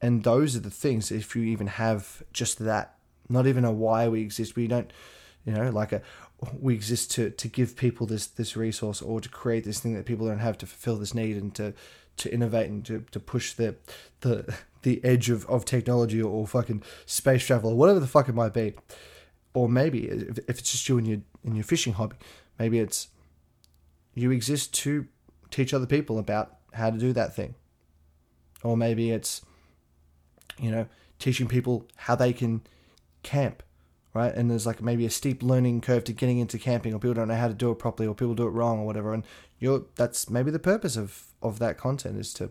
And 0.00 0.22
those 0.22 0.54
are 0.54 0.60
the 0.60 0.70
things, 0.70 1.10
if 1.10 1.34
you 1.34 1.42
even 1.44 1.66
have 1.66 2.22
just 2.32 2.58
that, 2.58 2.98
not 3.28 3.46
even 3.46 3.64
a 3.64 3.72
why 3.72 4.06
we 4.06 4.20
exist, 4.20 4.54
we 4.54 4.66
don't, 4.66 4.92
you 5.46 5.52
know, 5.54 5.70
like 5.70 5.92
a, 5.92 6.02
we 6.60 6.74
exist 6.74 7.10
to, 7.12 7.30
to 7.30 7.48
give 7.48 7.74
people 7.74 8.06
this, 8.06 8.26
this 8.26 8.54
resource 8.54 9.00
or 9.00 9.18
to 9.22 9.28
create 9.30 9.64
this 9.64 9.80
thing 9.80 9.94
that 9.94 10.04
people 10.04 10.26
don't 10.26 10.40
have 10.40 10.58
to 10.58 10.66
fulfill 10.66 10.96
this 10.96 11.14
need 11.14 11.36
and 11.36 11.54
to, 11.54 11.72
to 12.16 12.32
innovate 12.32 12.70
and 12.70 12.84
to, 12.84 13.04
to 13.10 13.20
push 13.20 13.52
the, 13.52 13.76
the, 14.20 14.54
the 14.82 15.04
edge 15.04 15.30
of, 15.30 15.44
of 15.46 15.64
technology 15.64 16.22
or, 16.22 16.30
or 16.30 16.46
fucking 16.46 16.82
space 17.06 17.44
travel 17.44 17.70
or 17.70 17.76
whatever 17.76 18.00
the 18.00 18.06
fuck 18.06 18.28
it 18.28 18.34
might 18.34 18.54
be 18.54 18.74
or 19.54 19.68
maybe 19.68 20.06
if, 20.06 20.38
if 20.48 20.58
it's 20.58 20.72
just 20.72 20.88
you 20.88 20.98
and 20.98 21.06
your 21.06 21.20
in 21.44 21.54
your 21.54 21.64
fishing 21.64 21.94
hobby, 21.94 22.16
maybe 22.58 22.78
it's 22.78 23.08
you 24.14 24.30
exist 24.30 24.74
to 24.74 25.06
teach 25.50 25.72
other 25.72 25.86
people 25.86 26.18
about 26.18 26.56
how 26.74 26.90
to 26.90 26.98
do 26.98 27.12
that 27.12 27.34
thing, 27.34 27.54
or 28.62 28.76
maybe 28.76 29.10
it's 29.10 29.42
you 30.58 30.70
know 30.70 30.86
teaching 31.18 31.46
people 31.46 31.86
how 31.96 32.14
they 32.14 32.32
can 32.32 32.60
camp, 33.22 33.62
right? 34.12 34.34
And 34.34 34.50
there's 34.50 34.66
like 34.66 34.82
maybe 34.82 35.06
a 35.06 35.10
steep 35.10 35.42
learning 35.42 35.80
curve 35.80 36.04
to 36.04 36.12
getting 36.12 36.40
into 36.40 36.58
camping, 36.58 36.92
or 36.92 36.98
people 36.98 37.14
don't 37.14 37.28
know 37.28 37.36
how 37.36 37.48
to 37.48 37.54
do 37.54 37.70
it 37.70 37.78
properly, 37.78 38.08
or 38.08 38.14
people 38.14 38.34
do 38.34 38.46
it 38.46 38.50
wrong, 38.50 38.80
or 38.80 38.86
whatever. 38.86 39.14
And 39.14 39.24
you're 39.64 39.86
that's 39.96 40.28
maybe 40.28 40.50
the 40.50 40.58
purpose 40.58 40.94
of 40.94 41.24
of 41.40 41.58
that 41.58 41.78
content 41.78 42.18
is 42.18 42.34
to 42.34 42.50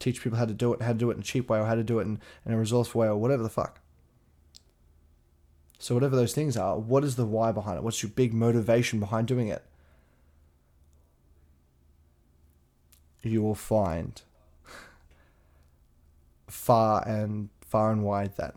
teach 0.00 0.20
people 0.20 0.36
how 0.36 0.46
to 0.46 0.52
do 0.52 0.72
it, 0.72 0.82
how 0.82 0.92
to 0.92 0.98
do 0.98 1.10
it 1.10 1.14
in 1.14 1.20
a 1.20 1.22
cheap 1.22 1.48
way, 1.48 1.60
or 1.60 1.66
how 1.66 1.76
to 1.76 1.84
do 1.84 2.00
it 2.00 2.02
in, 2.02 2.20
in 2.44 2.52
a 2.52 2.58
resourceful 2.58 3.00
way, 3.00 3.06
or 3.06 3.16
whatever 3.16 3.44
the 3.44 3.48
fuck. 3.48 3.80
So, 5.78 5.94
whatever 5.94 6.16
those 6.16 6.34
things 6.34 6.56
are, 6.56 6.76
what 6.76 7.04
is 7.04 7.14
the 7.14 7.24
why 7.24 7.52
behind 7.52 7.78
it? 7.78 7.84
What's 7.84 8.02
your 8.02 8.10
big 8.10 8.34
motivation 8.34 8.98
behind 8.98 9.28
doing 9.28 9.46
it? 9.46 9.64
You 13.22 13.40
will 13.42 13.54
find 13.54 14.20
far 16.48 17.06
and 17.06 17.48
far 17.60 17.92
and 17.92 18.02
wide 18.02 18.36
that 18.38 18.56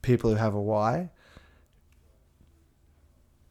people 0.00 0.30
who 0.30 0.36
have 0.36 0.54
a 0.54 0.60
why, 0.60 1.10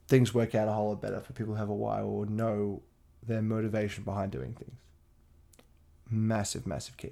things 0.08 0.34
work 0.34 0.56
out 0.56 0.70
a 0.70 0.72
whole 0.72 0.90
lot 0.90 1.02
better 1.02 1.20
for 1.20 1.34
people 1.34 1.56
who 1.56 1.60
have 1.60 1.70
a 1.70 1.76
why 1.76 2.02
or 2.02 2.26
know 2.26 2.82
their 3.28 3.42
motivation 3.42 4.04
behind 4.04 4.32
doing 4.32 4.54
things. 4.54 4.78
Massive, 6.10 6.66
massive 6.66 6.98
key. 6.98 7.12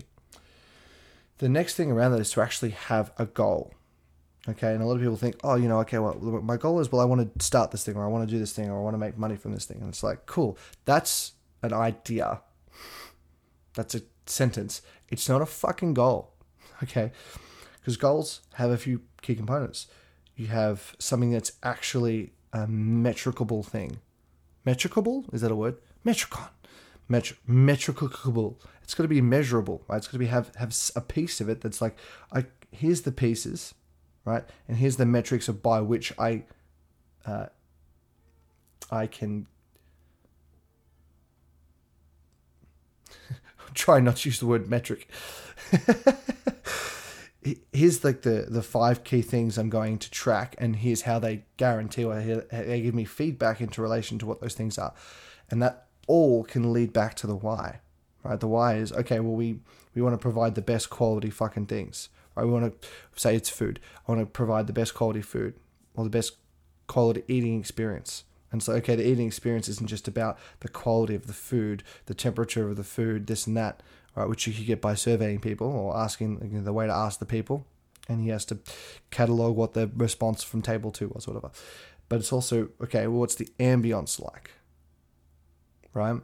The 1.40 1.50
next 1.50 1.76
thing 1.76 1.92
around 1.92 2.14
that 2.14 2.22
is 2.22 2.32
to 2.32 2.42
actually 2.42 2.72
have 2.72 3.12
a 3.18 3.26
goal. 3.26 3.74
Okay, 4.48 4.74
and 4.74 4.82
a 4.82 4.86
lot 4.86 4.94
of 4.94 5.02
people 5.02 5.18
think, 5.18 5.38
oh, 5.44 5.56
you 5.56 5.68
know, 5.68 5.80
okay, 5.80 5.98
well, 5.98 6.16
my 6.16 6.56
goal 6.56 6.80
is, 6.80 6.92
well, 6.92 7.02
I 7.02 7.06
want 7.06 7.38
to 7.38 7.44
start 7.44 7.72
this 7.72 7.84
thing, 7.84 7.96
or 7.96 8.06
I 8.06 8.08
want 8.08 8.28
to 8.28 8.34
do 8.34 8.40
this 8.40 8.54
thing, 8.54 8.70
or 8.70 8.78
I 8.78 8.82
want 8.82 8.94
to 8.94 9.00
make 9.00 9.18
money 9.18 9.36
from 9.36 9.54
this 9.54 9.66
thing. 9.66 9.80
And 9.80 9.90
it's 9.90 10.04
like, 10.04 10.28
cool, 10.28 10.58
that's 10.86 11.34
an 11.64 11.74
idea. 11.74 12.42
That's 13.74 13.96
a 13.96 14.02
sentence. 14.28 14.82
It's 15.10 15.28
not 15.28 15.42
a 15.42 15.46
fucking 15.46 15.94
goal. 15.94 16.32
Okay, 16.84 17.14
because 17.80 17.96
goals 17.96 18.42
have 18.56 18.70
a 18.70 18.78
few 18.78 19.04
key 19.22 19.34
components. 19.34 19.88
You 20.36 20.48
have 20.48 20.94
something 21.00 21.32
that's 21.32 21.54
actually 21.64 22.34
a 22.52 22.68
metricable 22.68 23.64
thing. 23.64 24.00
Metricable? 24.66 25.24
Is 25.32 25.40
that 25.40 25.52
a 25.52 25.56
word? 25.56 25.78
Metricon. 26.06 26.50
Metri- 27.10 27.38
metricable. 27.48 28.60
It's 28.84 28.94
going 28.94 29.06
to 29.06 29.14
be 29.14 29.22
measurable, 29.22 29.84
right? 29.88 29.98
It's 29.98 30.08
got 30.08 30.14
to 30.14 30.20
be 30.20 30.28
have 30.28 30.54
have 30.56 30.76
a 30.96 31.02
piece 31.02 31.42
of 31.42 31.50
it 31.50 31.62
that's 31.62 31.82
like, 31.82 31.98
I 32.32 32.46
here's 32.72 33.02
the 33.02 33.12
pieces 33.12 33.74
right? 34.26 34.44
And 34.68 34.78
here's 34.78 34.98
the 34.98 35.06
metrics 35.06 35.48
of 35.48 35.64
by 35.64 35.80
which 35.80 36.12
I 36.20 36.44
uh, 37.26 37.46
I 38.92 39.08
can 39.08 39.48
try 43.74 44.02
not 44.02 44.18
to 44.18 44.30
use 44.30 44.40
the 44.40 44.48
word 44.48 44.70
metric. 44.70 45.08
here's 47.72 48.04
like 48.04 48.24
the 48.24 48.48
the 48.50 48.64
five 48.64 49.04
key 49.04 49.22
things 49.22 49.58
I'm 49.58 49.70
going 49.70 50.00
to 50.00 50.12
track, 50.12 50.56
and 50.58 50.76
here's 50.76 51.04
how 51.04 51.20
they 51.20 51.46
guarantee 51.58 52.04
or 52.04 52.20
they 52.20 52.82
give 52.82 52.96
me 52.96 53.06
feedback 53.06 53.62
into 53.62 53.82
relation 53.82 54.20
to 54.20 54.26
what 54.26 54.42
those 54.42 54.56
things 54.56 54.78
are, 54.78 54.94
and 55.50 55.62
that 55.62 55.85
all 56.08 56.44
can 56.44 56.74
lead 56.74 56.94
back 56.94 57.16
to 57.16 57.28
the 57.28 57.36
why, 57.36 57.80
right? 58.24 58.40
The 58.40 58.48
why 58.48 58.76
is 58.76 58.92
okay. 58.92 59.20
Well, 59.20 59.34
we 59.34 59.60
we 59.94 60.02
want 60.02 60.14
to 60.14 60.22
provide 60.22 60.56
the 60.56 60.62
best 60.62 60.90
quality 60.90 61.30
fucking 61.30 61.68
things, 61.68 62.10
right? 62.36 62.46
We 62.46 62.52
want 62.52 62.82
to 62.82 62.88
say 63.16 63.36
it's 63.36 63.50
food. 63.50 63.80
I 64.08 64.12
want 64.12 64.22
to 64.22 64.26
provide 64.26 64.68
the 64.68 64.74
best 64.74 64.94
quality 64.94 65.22
food 65.22 65.56
or 65.96 66.04
the 66.04 66.10
best 66.10 66.34
quality 66.88 67.24
eating 67.28 67.60
experience. 67.60 68.24
And 68.52 68.62
so, 68.64 68.74
okay, 68.74 68.96
the 68.96 69.06
eating 69.06 69.28
experience 69.28 69.68
isn't 69.68 69.90
just 69.90 70.08
about 70.08 70.38
the 70.62 70.70
quality 70.70 71.16
of 71.16 71.28
the 71.28 71.34
food, 71.34 71.84
the 72.06 72.14
temperature 72.14 72.70
of 72.70 72.78
the 72.78 72.84
food, 72.84 73.28
this 73.28 73.48
and 73.48 73.58
that 73.58 73.82
right, 74.16 74.30
which 74.30 74.48
you 74.48 74.54
could 74.54 74.66
get 74.66 74.82
by 74.82 74.96
surveying 74.96 75.40
people 75.40 75.68
or 75.68 75.98
asking 75.98 76.40
you 76.52 76.58
know, 76.60 76.64
the 76.64 76.74
way 76.74 76.88
to 76.88 76.94
ask 76.94 77.20
the 77.20 77.26
people, 77.26 77.66
and 78.08 78.22
he 78.22 78.30
has 78.30 78.46
to 78.46 78.60
catalog 79.12 79.56
what 79.56 79.74
the 79.74 79.90
response 79.96 80.44
from 80.44 80.62
table 80.62 80.92
two 80.92 81.12
was, 81.14 81.28
whatever. 81.28 81.52
But 82.08 82.20
it's 82.20 82.32
also 82.32 82.70
okay. 82.82 83.08
Well, 83.08 83.20
what's 83.20 83.36
the 83.36 83.50
ambience 83.60 84.22
like? 84.22 84.52
Right? 85.96 86.22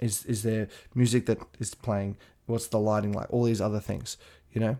Is 0.00 0.24
is 0.26 0.44
there 0.44 0.68
music 0.94 1.26
that 1.26 1.38
is 1.58 1.74
playing? 1.74 2.16
What's 2.46 2.68
the 2.68 2.78
lighting 2.78 3.12
like? 3.12 3.32
All 3.32 3.42
these 3.42 3.60
other 3.60 3.80
things, 3.80 4.16
you 4.52 4.60
know. 4.60 4.76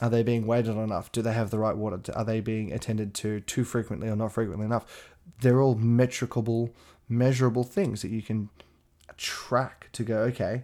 Are 0.00 0.08
they 0.08 0.22
being 0.22 0.48
on 0.48 0.78
enough? 0.78 1.12
Do 1.12 1.20
they 1.20 1.34
have 1.34 1.50
the 1.50 1.58
right 1.58 1.76
water? 1.76 2.00
Are 2.14 2.24
they 2.24 2.40
being 2.40 2.72
attended 2.72 3.12
to 3.16 3.40
too 3.40 3.64
frequently 3.64 4.08
or 4.08 4.16
not 4.16 4.32
frequently 4.32 4.64
enough? 4.64 5.10
They're 5.42 5.60
all 5.60 5.74
metricable, 5.74 6.70
measurable 7.08 7.64
things 7.64 8.00
that 8.00 8.10
you 8.10 8.22
can 8.22 8.48
track 9.18 9.88
to 9.92 10.02
go, 10.02 10.20
okay, 10.20 10.62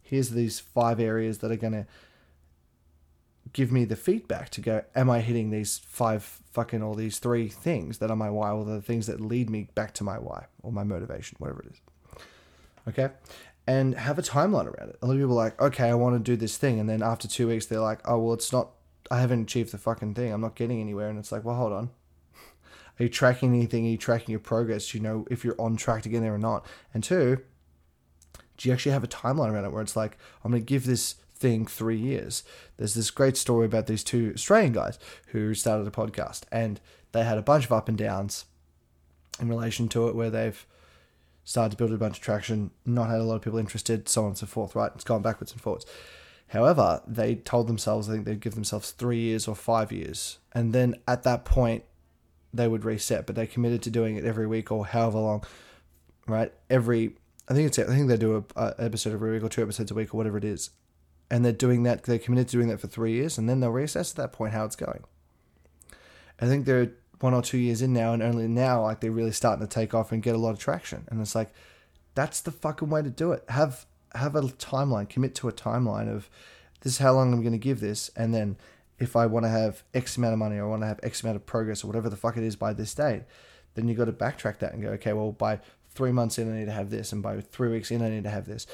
here's 0.00 0.30
these 0.30 0.60
five 0.60 1.00
areas 1.00 1.38
that 1.38 1.50
are 1.50 1.56
going 1.56 1.72
to 1.72 1.86
give 3.52 3.72
me 3.72 3.84
the 3.84 3.96
feedback 3.96 4.50
to 4.50 4.60
go, 4.60 4.84
am 4.94 5.10
I 5.10 5.20
hitting 5.20 5.50
these 5.50 5.78
five 5.78 6.22
fucking 6.22 6.82
or 6.82 6.96
these 6.96 7.18
three 7.18 7.48
things 7.48 7.98
that 7.98 8.10
are 8.10 8.16
my 8.16 8.30
why 8.30 8.50
or 8.50 8.64
the 8.64 8.82
things 8.82 9.06
that 9.06 9.20
lead 9.20 9.48
me 9.48 9.68
back 9.74 9.94
to 9.94 10.04
my 10.04 10.18
why 10.18 10.46
or 10.62 10.72
my 10.72 10.84
motivation, 10.84 11.36
whatever 11.38 11.62
it 11.62 11.72
is. 11.72 11.80
Okay. 12.88 13.10
And 13.66 13.94
have 13.94 14.18
a 14.18 14.22
timeline 14.22 14.66
around 14.66 14.90
it. 14.90 14.98
A 15.02 15.06
lot 15.06 15.12
of 15.12 15.20
people 15.20 15.38
are 15.38 15.44
like, 15.44 15.60
okay, 15.60 15.88
I 15.88 15.94
want 15.94 16.16
to 16.16 16.18
do 16.18 16.36
this 16.36 16.56
thing. 16.56 16.80
And 16.80 16.88
then 16.88 17.02
after 17.02 17.28
two 17.28 17.48
weeks, 17.48 17.66
they're 17.66 17.80
like, 17.80 18.00
oh, 18.06 18.18
well, 18.18 18.34
it's 18.34 18.52
not, 18.52 18.70
I 19.10 19.20
haven't 19.20 19.42
achieved 19.42 19.72
the 19.72 19.78
fucking 19.78 20.14
thing. 20.14 20.32
I'm 20.32 20.40
not 20.40 20.56
getting 20.56 20.80
anywhere. 20.80 21.08
And 21.08 21.18
it's 21.18 21.30
like, 21.30 21.44
well, 21.44 21.56
hold 21.56 21.72
on. 21.72 21.90
Are 22.98 23.04
you 23.04 23.08
tracking 23.08 23.54
anything? 23.54 23.86
Are 23.86 23.90
you 23.90 23.98
tracking 23.98 24.32
your 24.32 24.40
progress? 24.40 24.90
Do 24.90 24.98
you 24.98 25.04
know 25.04 25.26
if 25.30 25.44
you're 25.44 25.60
on 25.60 25.76
track 25.76 26.02
to 26.02 26.08
get 26.08 26.20
there 26.20 26.34
or 26.34 26.38
not? 26.38 26.66
And 26.92 27.04
two, 27.04 27.38
do 28.56 28.68
you 28.68 28.72
actually 28.72 28.92
have 28.92 29.04
a 29.04 29.08
timeline 29.08 29.52
around 29.52 29.66
it 29.66 29.72
where 29.72 29.82
it's 29.82 29.94
like, 29.96 30.18
I'm 30.42 30.50
going 30.50 30.62
to 30.62 30.66
give 30.66 30.84
this 30.84 31.16
thing 31.38 31.66
three 31.66 31.98
years? 31.98 32.42
There's 32.76 32.94
this 32.94 33.10
great 33.10 33.36
story 33.36 33.66
about 33.66 33.86
these 33.86 34.04
two 34.04 34.32
Australian 34.34 34.72
guys 34.72 34.98
who 35.28 35.54
started 35.54 35.86
a 35.86 35.90
podcast 35.90 36.42
and 36.52 36.80
they 37.12 37.24
had 37.24 37.38
a 37.38 37.42
bunch 37.42 37.64
of 37.64 37.72
up 37.72 37.88
and 37.88 37.96
downs 37.96 38.44
in 39.40 39.48
relation 39.48 39.88
to 39.88 40.08
it 40.08 40.14
where 40.14 40.30
they've 40.30 40.66
started 41.44 41.70
to 41.70 41.76
build 41.76 41.92
a 41.92 41.96
bunch 41.96 42.18
of 42.18 42.22
traction, 42.22 42.70
not 42.84 43.08
had 43.08 43.20
a 43.20 43.24
lot 43.24 43.36
of 43.36 43.42
people 43.42 43.58
interested, 43.58 44.08
so 44.08 44.22
on 44.22 44.28
and 44.28 44.38
so 44.38 44.46
forth, 44.46 44.74
right? 44.74 44.92
It's 44.94 45.04
gone 45.04 45.22
backwards 45.22 45.52
and 45.52 45.60
forwards. 45.60 45.86
However, 46.48 47.02
they 47.06 47.36
told 47.36 47.68
themselves, 47.68 48.08
I 48.08 48.12
think 48.12 48.24
they'd 48.24 48.40
give 48.40 48.54
themselves 48.54 48.90
three 48.90 49.20
years 49.20 49.48
or 49.48 49.54
five 49.54 49.92
years. 49.92 50.38
And 50.52 50.72
then 50.72 50.96
at 51.06 51.22
that 51.22 51.44
point, 51.44 51.84
they 52.52 52.68
would 52.68 52.84
reset, 52.84 53.26
but 53.26 53.36
they 53.36 53.46
committed 53.46 53.82
to 53.82 53.90
doing 53.90 54.16
it 54.16 54.24
every 54.24 54.46
week 54.46 54.72
or 54.72 54.86
however 54.86 55.18
long, 55.18 55.44
right? 56.26 56.52
Every 56.70 57.16
I 57.48 57.54
think 57.54 57.66
it's 57.68 57.78
I 57.78 57.84
think 57.84 58.08
they 58.08 58.16
do 58.16 58.44
a, 58.56 58.74
episode 58.78 59.14
every 59.14 59.32
week 59.32 59.42
or 59.42 59.48
two 59.48 59.62
episodes 59.62 59.90
a 59.90 59.94
week 59.94 60.12
or 60.12 60.16
whatever 60.16 60.38
it 60.38 60.44
is, 60.44 60.70
and 61.30 61.44
they're 61.44 61.52
doing 61.52 61.82
that. 61.84 62.04
They're 62.04 62.18
committed 62.18 62.48
to 62.48 62.56
doing 62.56 62.68
that 62.68 62.80
for 62.80 62.88
three 62.88 63.12
years, 63.12 63.38
and 63.38 63.48
then 63.48 63.60
they'll 63.60 63.72
reassess 63.72 64.10
at 64.12 64.16
that 64.16 64.32
point 64.32 64.54
how 64.54 64.64
it's 64.64 64.76
going. 64.76 65.04
I 66.40 66.46
think 66.46 66.66
they're 66.66 66.92
one 67.20 67.34
or 67.34 67.42
two 67.42 67.58
years 67.58 67.82
in 67.82 67.92
now, 67.92 68.12
and 68.12 68.22
only 68.22 68.48
now 68.48 68.82
like 68.82 69.00
they're 69.00 69.10
really 69.10 69.32
starting 69.32 69.66
to 69.66 69.72
take 69.72 69.94
off 69.94 70.12
and 70.12 70.22
get 70.22 70.34
a 70.34 70.38
lot 70.38 70.50
of 70.50 70.58
traction. 70.58 71.06
And 71.10 71.20
it's 71.20 71.34
like 71.34 71.50
that's 72.14 72.40
the 72.40 72.52
fucking 72.52 72.90
way 72.90 73.02
to 73.02 73.10
do 73.10 73.32
it. 73.32 73.44
Have 73.48 73.86
have 74.14 74.36
a 74.36 74.42
timeline. 74.42 75.08
Commit 75.08 75.34
to 75.36 75.48
a 75.48 75.52
timeline 75.52 76.12
of 76.12 76.30
this 76.80 76.94
is 76.94 76.98
how 76.98 77.12
long 77.12 77.32
I'm 77.32 77.40
going 77.40 77.52
to 77.52 77.58
give 77.58 77.80
this, 77.80 78.10
and 78.16 78.34
then 78.34 78.56
if 78.98 79.14
I 79.16 79.26
want 79.26 79.44
to 79.44 79.50
have 79.50 79.84
X 79.94 80.16
amount 80.16 80.32
of 80.32 80.38
money 80.38 80.56
or 80.56 80.64
I 80.64 80.68
want 80.68 80.82
to 80.82 80.86
have 80.86 81.00
X 81.02 81.22
amount 81.22 81.36
of 81.36 81.46
progress 81.46 81.84
or 81.84 81.86
whatever 81.86 82.08
the 82.08 82.16
fuck 82.16 82.36
it 82.36 82.42
is 82.42 82.56
by 82.56 82.72
this 82.72 82.94
date, 82.94 83.22
then 83.74 83.86
you 83.86 83.94
got 83.94 84.06
to 84.06 84.12
backtrack 84.12 84.58
that 84.58 84.72
and 84.72 84.82
go, 84.82 84.88
okay, 84.90 85.12
well 85.12 85.32
by 85.32 85.60
three 85.90 86.12
months 86.12 86.38
in, 86.38 86.52
I 86.52 86.58
need 86.58 86.66
to 86.66 86.72
have 86.72 86.90
this, 86.90 87.12
and 87.12 87.22
by 87.22 87.40
three 87.40 87.68
weeks 87.68 87.90
in, 87.90 88.02
I 88.02 88.08
need 88.08 88.24
to 88.24 88.30
have 88.30 88.46
this. 88.46 88.66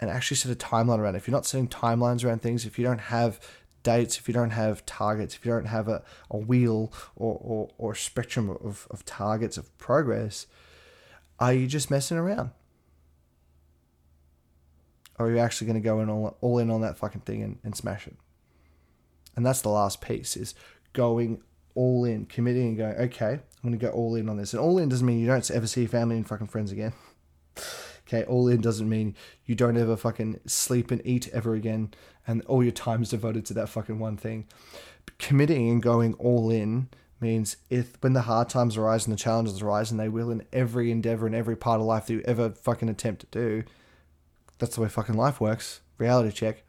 And 0.00 0.10
actually 0.10 0.36
set 0.36 0.52
a 0.52 0.54
timeline 0.54 0.98
around 0.98 1.16
it. 1.16 1.18
If 1.18 1.26
you're 1.26 1.36
not 1.36 1.46
setting 1.46 1.68
timelines 1.68 2.24
around 2.24 2.40
things, 2.40 2.64
if 2.64 2.78
you 2.78 2.84
don't 2.84 3.00
have 3.00 3.40
dates, 3.82 4.18
if 4.18 4.28
you 4.28 4.34
don't 4.34 4.50
have 4.50 4.84
targets, 4.86 5.34
if 5.34 5.44
you 5.44 5.50
don't 5.50 5.66
have 5.66 5.88
a, 5.88 6.02
a 6.30 6.36
wheel 6.36 6.92
or, 7.16 7.38
or, 7.40 7.70
or 7.78 7.94
spectrum 7.94 8.50
of, 8.50 8.86
of 8.90 9.04
targets 9.04 9.56
of 9.56 9.76
progress, 9.78 10.46
are 11.40 11.52
you 11.52 11.66
just 11.66 11.90
messing 11.90 12.16
around? 12.16 12.50
Or 15.18 15.26
are 15.26 15.30
you 15.32 15.38
actually 15.38 15.66
going 15.66 15.82
to 15.82 15.84
go 15.84 16.00
in 16.00 16.08
all, 16.08 16.36
all 16.40 16.58
in 16.58 16.70
on 16.70 16.80
that 16.82 16.96
fucking 16.96 17.22
thing 17.22 17.42
and, 17.42 17.58
and 17.64 17.76
smash 17.76 18.06
it? 18.06 18.16
And 19.34 19.44
that's 19.44 19.62
the 19.62 19.68
last 19.68 20.00
piece 20.00 20.36
is 20.36 20.54
going 20.92 21.42
all 21.74 22.04
in, 22.04 22.26
committing 22.26 22.68
and 22.68 22.76
going, 22.76 22.94
okay, 22.94 23.32
I'm 23.32 23.62
going 23.62 23.78
to 23.78 23.84
go 23.84 23.92
all 23.92 24.16
in 24.16 24.28
on 24.28 24.36
this. 24.36 24.52
And 24.52 24.60
all 24.60 24.78
in 24.78 24.88
doesn't 24.88 25.06
mean 25.06 25.20
you 25.20 25.26
don't 25.26 25.50
ever 25.50 25.66
see 25.66 25.82
your 25.82 25.90
family 25.90 26.16
and 26.16 26.26
fucking 26.26 26.48
friends 26.48 26.72
again. 26.72 26.92
Okay, 28.08 28.24
all 28.24 28.48
in 28.48 28.60
doesn't 28.60 28.88
mean 28.88 29.14
you 29.44 29.54
don't 29.54 29.76
ever 29.76 29.96
fucking 29.96 30.40
sleep 30.46 30.90
and 30.90 31.00
eat 31.04 31.28
ever 31.28 31.54
again 31.54 31.92
and 32.26 32.42
all 32.42 32.62
your 32.62 32.72
time 32.72 33.02
is 33.02 33.10
devoted 33.10 33.46
to 33.46 33.54
that 33.54 33.68
fucking 33.68 33.98
one 33.98 34.16
thing. 34.16 34.46
But 35.06 35.18
committing 35.18 35.70
and 35.70 35.82
going 35.82 36.14
all 36.14 36.50
in 36.50 36.88
means 37.20 37.56
if 37.70 37.96
when 38.00 38.12
the 38.12 38.22
hard 38.22 38.48
times 38.48 38.76
arise 38.76 39.06
and 39.06 39.12
the 39.12 39.18
challenges 39.18 39.60
arise, 39.62 39.90
and 39.90 39.98
they 39.98 40.08
will 40.08 40.30
in 40.30 40.44
every 40.52 40.90
endeavor 40.90 41.26
and 41.26 41.34
every 41.34 41.56
part 41.56 41.80
of 41.80 41.86
life 41.86 42.06
that 42.06 42.12
you 42.12 42.22
ever 42.26 42.50
fucking 42.50 42.88
attempt 42.88 43.20
to 43.22 43.26
do, 43.26 43.64
that's 44.58 44.76
the 44.76 44.82
way 44.82 44.88
fucking 44.88 45.16
life 45.16 45.40
works. 45.40 45.80
Reality 45.96 46.30
check. 46.30 46.62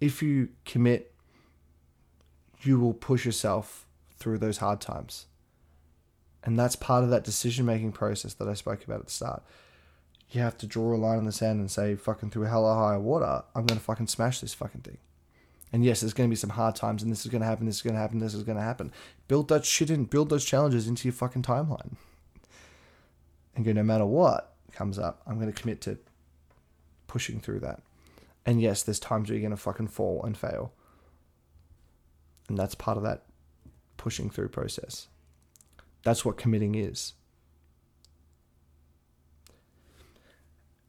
If 0.00 0.22
you 0.22 0.48
commit 0.64 1.14
you 2.62 2.80
will 2.80 2.94
push 2.94 3.26
yourself 3.26 3.86
through 4.16 4.38
those 4.38 4.56
hard 4.58 4.80
times. 4.80 5.26
And 6.44 6.58
that's 6.58 6.76
part 6.76 7.04
of 7.04 7.10
that 7.10 7.24
decision 7.24 7.64
making 7.66 7.92
process 7.92 8.34
that 8.34 8.48
I 8.48 8.54
spoke 8.54 8.84
about 8.84 9.00
at 9.00 9.06
the 9.06 9.12
start. 9.12 9.42
You 10.30 10.42
have 10.42 10.58
to 10.58 10.66
draw 10.66 10.94
a 10.94 10.96
line 10.96 11.18
in 11.18 11.24
the 11.24 11.32
sand 11.32 11.60
and 11.60 11.70
say, 11.70 11.94
fucking 11.94 12.30
through 12.30 12.44
hell 12.44 12.66
or 12.66 12.74
high 12.74 12.96
water, 12.96 13.42
I'm 13.54 13.66
going 13.66 13.78
to 13.78 13.84
fucking 13.84 14.08
smash 14.08 14.40
this 14.40 14.54
fucking 14.54 14.82
thing. 14.82 14.98
And 15.72 15.84
yes, 15.84 16.00
there's 16.00 16.12
going 16.12 16.28
to 16.28 16.32
be 16.32 16.36
some 16.36 16.50
hard 16.50 16.76
times, 16.76 17.02
and 17.02 17.10
this 17.10 17.24
is 17.24 17.32
going 17.32 17.40
to 17.40 17.46
happen, 17.46 17.66
this 17.66 17.76
is 17.76 17.82
going 17.82 17.94
to 17.94 18.00
happen, 18.00 18.18
this 18.18 18.34
is 18.34 18.42
going 18.42 18.58
to 18.58 18.62
happen. 18.62 18.92
Build 19.26 19.48
that 19.48 19.64
shit 19.64 19.90
in, 19.90 20.04
build 20.04 20.28
those 20.28 20.44
challenges 20.44 20.86
into 20.86 21.08
your 21.08 21.14
fucking 21.14 21.42
timeline. 21.42 21.96
And 23.56 23.64
go, 23.64 23.72
no 23.72 23.82
matter 23.82 24.06
what 24.06 24.54
comes 24.72 24.98
up, 24.98 25.22
I'm 25.26 25.36
going 25.36 25.52
to 25.52 25.60
commit 25.60 25.80
to 25.82 25.98
pushing 27.06 27.40
through 27.40 27.60
that. 27.60 27.82
And 28.46 28.60
yes, 28.60 28.82
there's 28.82 29.00
times 29.00 29.28
where 29.28 29.36
you're 29.36 29.48
going 29.48 29.56
to 29.56 29.62
fucking 29.62 29.88
fall 29.88 30.22
and 30.24 30.36
fail 30.36 30.72
and 32.48 32.58
that's 32.58 32.74
part 32.74 32.96
of 32.96 33.02
that 33.04 33.22
pushing 33.96 34.30
through 34.30 34.48
process. 34.48 35.08
That's 36.04 36.24
what 36.24 36.36
committing 36.36 36.74
is. 36.74 37.14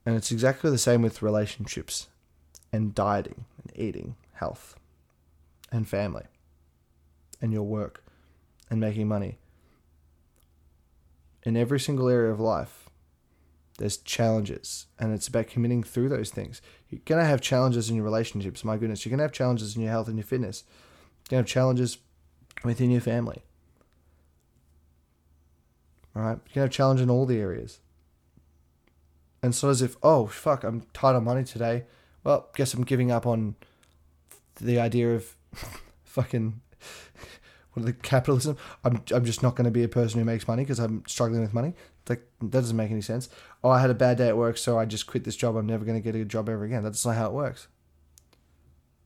And 0.05 0.15
it's 0.15 0.31
exactly 0.31 0.69
the 0.69 0.77
same 0.77 1.01
with 1.01 1.23
relationships 1.23 2.07
and 2.71 2.93
dieting 2.93 3.45
and 3.63 3.71
eating, 3.75 4.15
health 4.33 4.75
and 5.71 5.87
family 5.87 6.25
and 7.41 7.51
your 7.51 7.63
work 7.63 8.03
and 8.69 8.79
making 8.79 9.07
money. 9.07 9.37
In 11.43 11.57
every 11.57 11.79
single 11.79 12.09
area 12.09 12.31
of 12.31 12.39
life, 12.39 12.89
there's 13.77 13.97
challenges 13.97 14.87
and 14.99 15.13
it's 15.13 15.27
about 15.27 15.47
committing 15.47 15.83
through 15.83 16.09
those 16.09 16.29
things. 16.29 16.61
You're 16.89 17.01
going 17.05 17.21
to 17.21 17.27
have 17.27 17.41
challenges 17.41 17.89
in 17.89 17.95
your 17.95 18.05
relationships, 18.05 18.63
my 18.63 18.77
goodness. 18.77 19.05
You're 19.05 19.11
going 19.11 19.19
to 19.19 19.23
have 19.23 19.31
challenges 19.31 19.75
in 19.75 19.81
your 19.81 19.91
health 19.91 20.07
and 20.07 20.17
your 20.17 20.25
fitness 20.25 20.63
You're 20.65 21.37
going 21.37 21.45
to 21.45 21.49
have 21.49 21.53
challenges 21.53 21.97
within 22.63 22.91
your 22.91 23.01
family. 23.01 23.43
All 26.15 26.21
right, 26.21 26.37
you 26.45 26.53
can 26.53 26.61
have 26.63 26.71
challenge 26.71 27.01
in 27.01 27.09
all 27.09 27.25
the 27.25 27.39
areas. 27.39 27.79
And 29.43 29.53
so 29.53 29.69
as 29.69 29.81
if, 29.81 29.95
oh 30.01 30.27
fuck, 30.27 30.63
I'm 30.63 30.81
tight 30.93 31.15
on 31.15 31.23
money 31.25 31.43
today. 31.43 31.85
Well, 32.23 32.49
guess 32.55 32.73
I'm 32.73 32.83
giving 32.83 33.11
up 33.11 33.27
on 33.27 33.55
the 34.55 34.79
idea 34.79 35.13
of 35.13 35.35
fucking 36.03 36.61
what 37.73 37.85
the 37.85 37.93
capitalism. 37.93 38.57
I'm 38.83 39.03
I'm 39.13 39.25
just 39.25 39.43
not 39.43 39.55
going 39.55 39.65
to 39.65 39.71
be 39.71 39.83
a 39.83 39.89
person 39.89 40.19
who 40.19 40.25
makes 40.25 40.47
money 40.47 40.63
because 40.63 40.79
I'm 40.79 41.03
struggling 41.05 41.41
with 41.41 41.53
money. 41.53 41.73
Like 42.07 42.27
that 42.39 42.51
doesn't 42.51 42.77
make 42.77 42.91
any 42.91 43.01
sense. 43.01 43.29
Oh, 43.63 43.69
I 43.69 43.81
had 43.81 43.89
a 43.89 43.95
bad 43.95 44.17
day 44.17 44.29
at 44.29 44.37
work, 44.37 44.57
so 44.57 44.79
I 44.79 44.85
just 44.85 45.07
quit 45.07 45.23
this 45.25 45.35
job. 45.35 45.55
I'm 45.55 45.67
never 45.67 45.85
going 45.85 46.01
to 46.01 46.11
get 46.11 46.19
a 46.19 46.25
job 46.25 46.49
ever 46.49 46.63
again. 46.63 46.83
That's 46.83 47.05
not 47.05 47.15
how 47.15 47.27
it 47.27 47.33
works. 47.33 47.67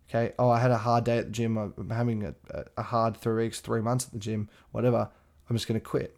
Okay. 0.10 0.34
Oh, 0.40 0.50
I 0.50 0.60
had 0.60 0.72
a 0.72 0.78
hard 0.78 1.04
day 1.04 1.18
at 1.18 1.26
the 1.26 1.32
gym. 1.32 1.58
I'm 1.58 1.90
having 1.90 2.26
a, 2.26 2.36
a 2.78 2.84
hard 2.84 3.18
three 3.18 3.44
weeks, 3.44 3.60
three 3.60 3.82
months 3.82 4.06
at 4.06 4.12
the 4.12 4.20
gym, 4.20 4.50
whatever. 4.72 5.10
I'm 5.50 5.56
just 5.56 5.68
going 5.68 5.80
to 5.80 5.86
quit. 5.86 6.16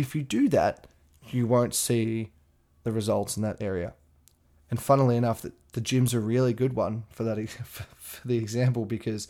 If 0.00 0.14
you 0.14 0.22
do 0.22 0.48
that, 0.48 0.86
you 1.28 1.46
won't 1.46 1.74
see 1.74 2.30
the 2.82 2.92
results 2.92 3.36
in 3.36 3.42
that 3.42 3.60
area. 3.60 3.94
And 4.70 4.80
funnily 4.80 5.16
enough, 5.16 5.42
the, 5.42 5.52
the 5.72 5.80
gym's 5.80 6.14
a 6.14 6.20
really 6.20 6.52
good 6.52 6.74
one 6.74 7.04
for 7.10 7.24
that 7.24 7.48
for 7.64 8.26
the 8.26 8.38
example 8.38 8.84
because 8.84 9.28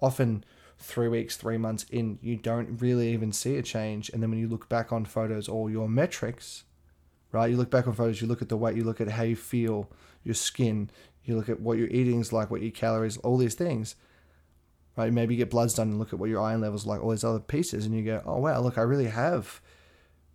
often 0.00 0.44
three 0.78 1.08
weeks, 1.08 1.36
three 1.36 1.58
months 1.58 1.84
in, 1.90 2.18
you 2.22 2.36
don't 2.36 2.80
really 2.80 3.12
even 3.12 3.32
see 3.32 3.56
a 3.56 3.62
change. 3.62 4.10
And 4.10 4.22
then 4.22 4.30
when 4.30 4.38
you 4.38 4.48
look 4.48 4.68
back 4.68 4.92
on 4.92 5.04
photos 5.04 5.48
or 5.48 5.70
your 5.70 5.88
metrics, 5.88 6.64
right? 7.32 7.50
You 7.50 7.56
look 7.56 7.70
back 7.70 7.86
on 7.86 7.92
photos, 7.94 8.20
you 8.20 8.26
look 8.26 8.42
at 8.42 8.48
the 8.48 8.56
weight, 8.56 8.76
you 8.76 8.84
look 8.84 9.00
at 9.00 9.08
how 9.08 9.22
you 9.22 9.36
feel, 9.36 9.90
your 10.24 10.34
skin, 10.34 10.90
you 11.24 11.36
look 11.36 11.48
at 11.48 11.60
what 11.60 11.78
your 11.78 11.88
eating 11.88 12.20
is 12.20 12.32
like, 12.32 12.50
what 12.50 12.62
your 12.62 12.70
calories, 12.70 13.16
all 13.18 13.36
these 13.36 13.54
things. 13.54 13.94
Right? 14.96 15.12
Maybe 15.12 15.34
you 15.34 15.38
get 15.38 15.50
bloods 15.50 15.74
done 15.74 15.88
and 15.88 15.98
look 15.98 16.12
at 16.12 16.18
what 16.18 16.30
your 16.30 16.42
iron 16.42 16.60
levels 16.60 16.86
like, 16.86 17.02
all 17.02 17.10
these 17.10 17.24
other 17.24 17.38
pieces, 17.38 17.86
and 17.86 17.94
you 17.94 18.04
go, 18.04 18.22
oh 18.26 18.38
wow, 18.38 18.60
look, 18.60 18.76
I 18.76 18.82
really 18.82 19.06
have 19.06 19.60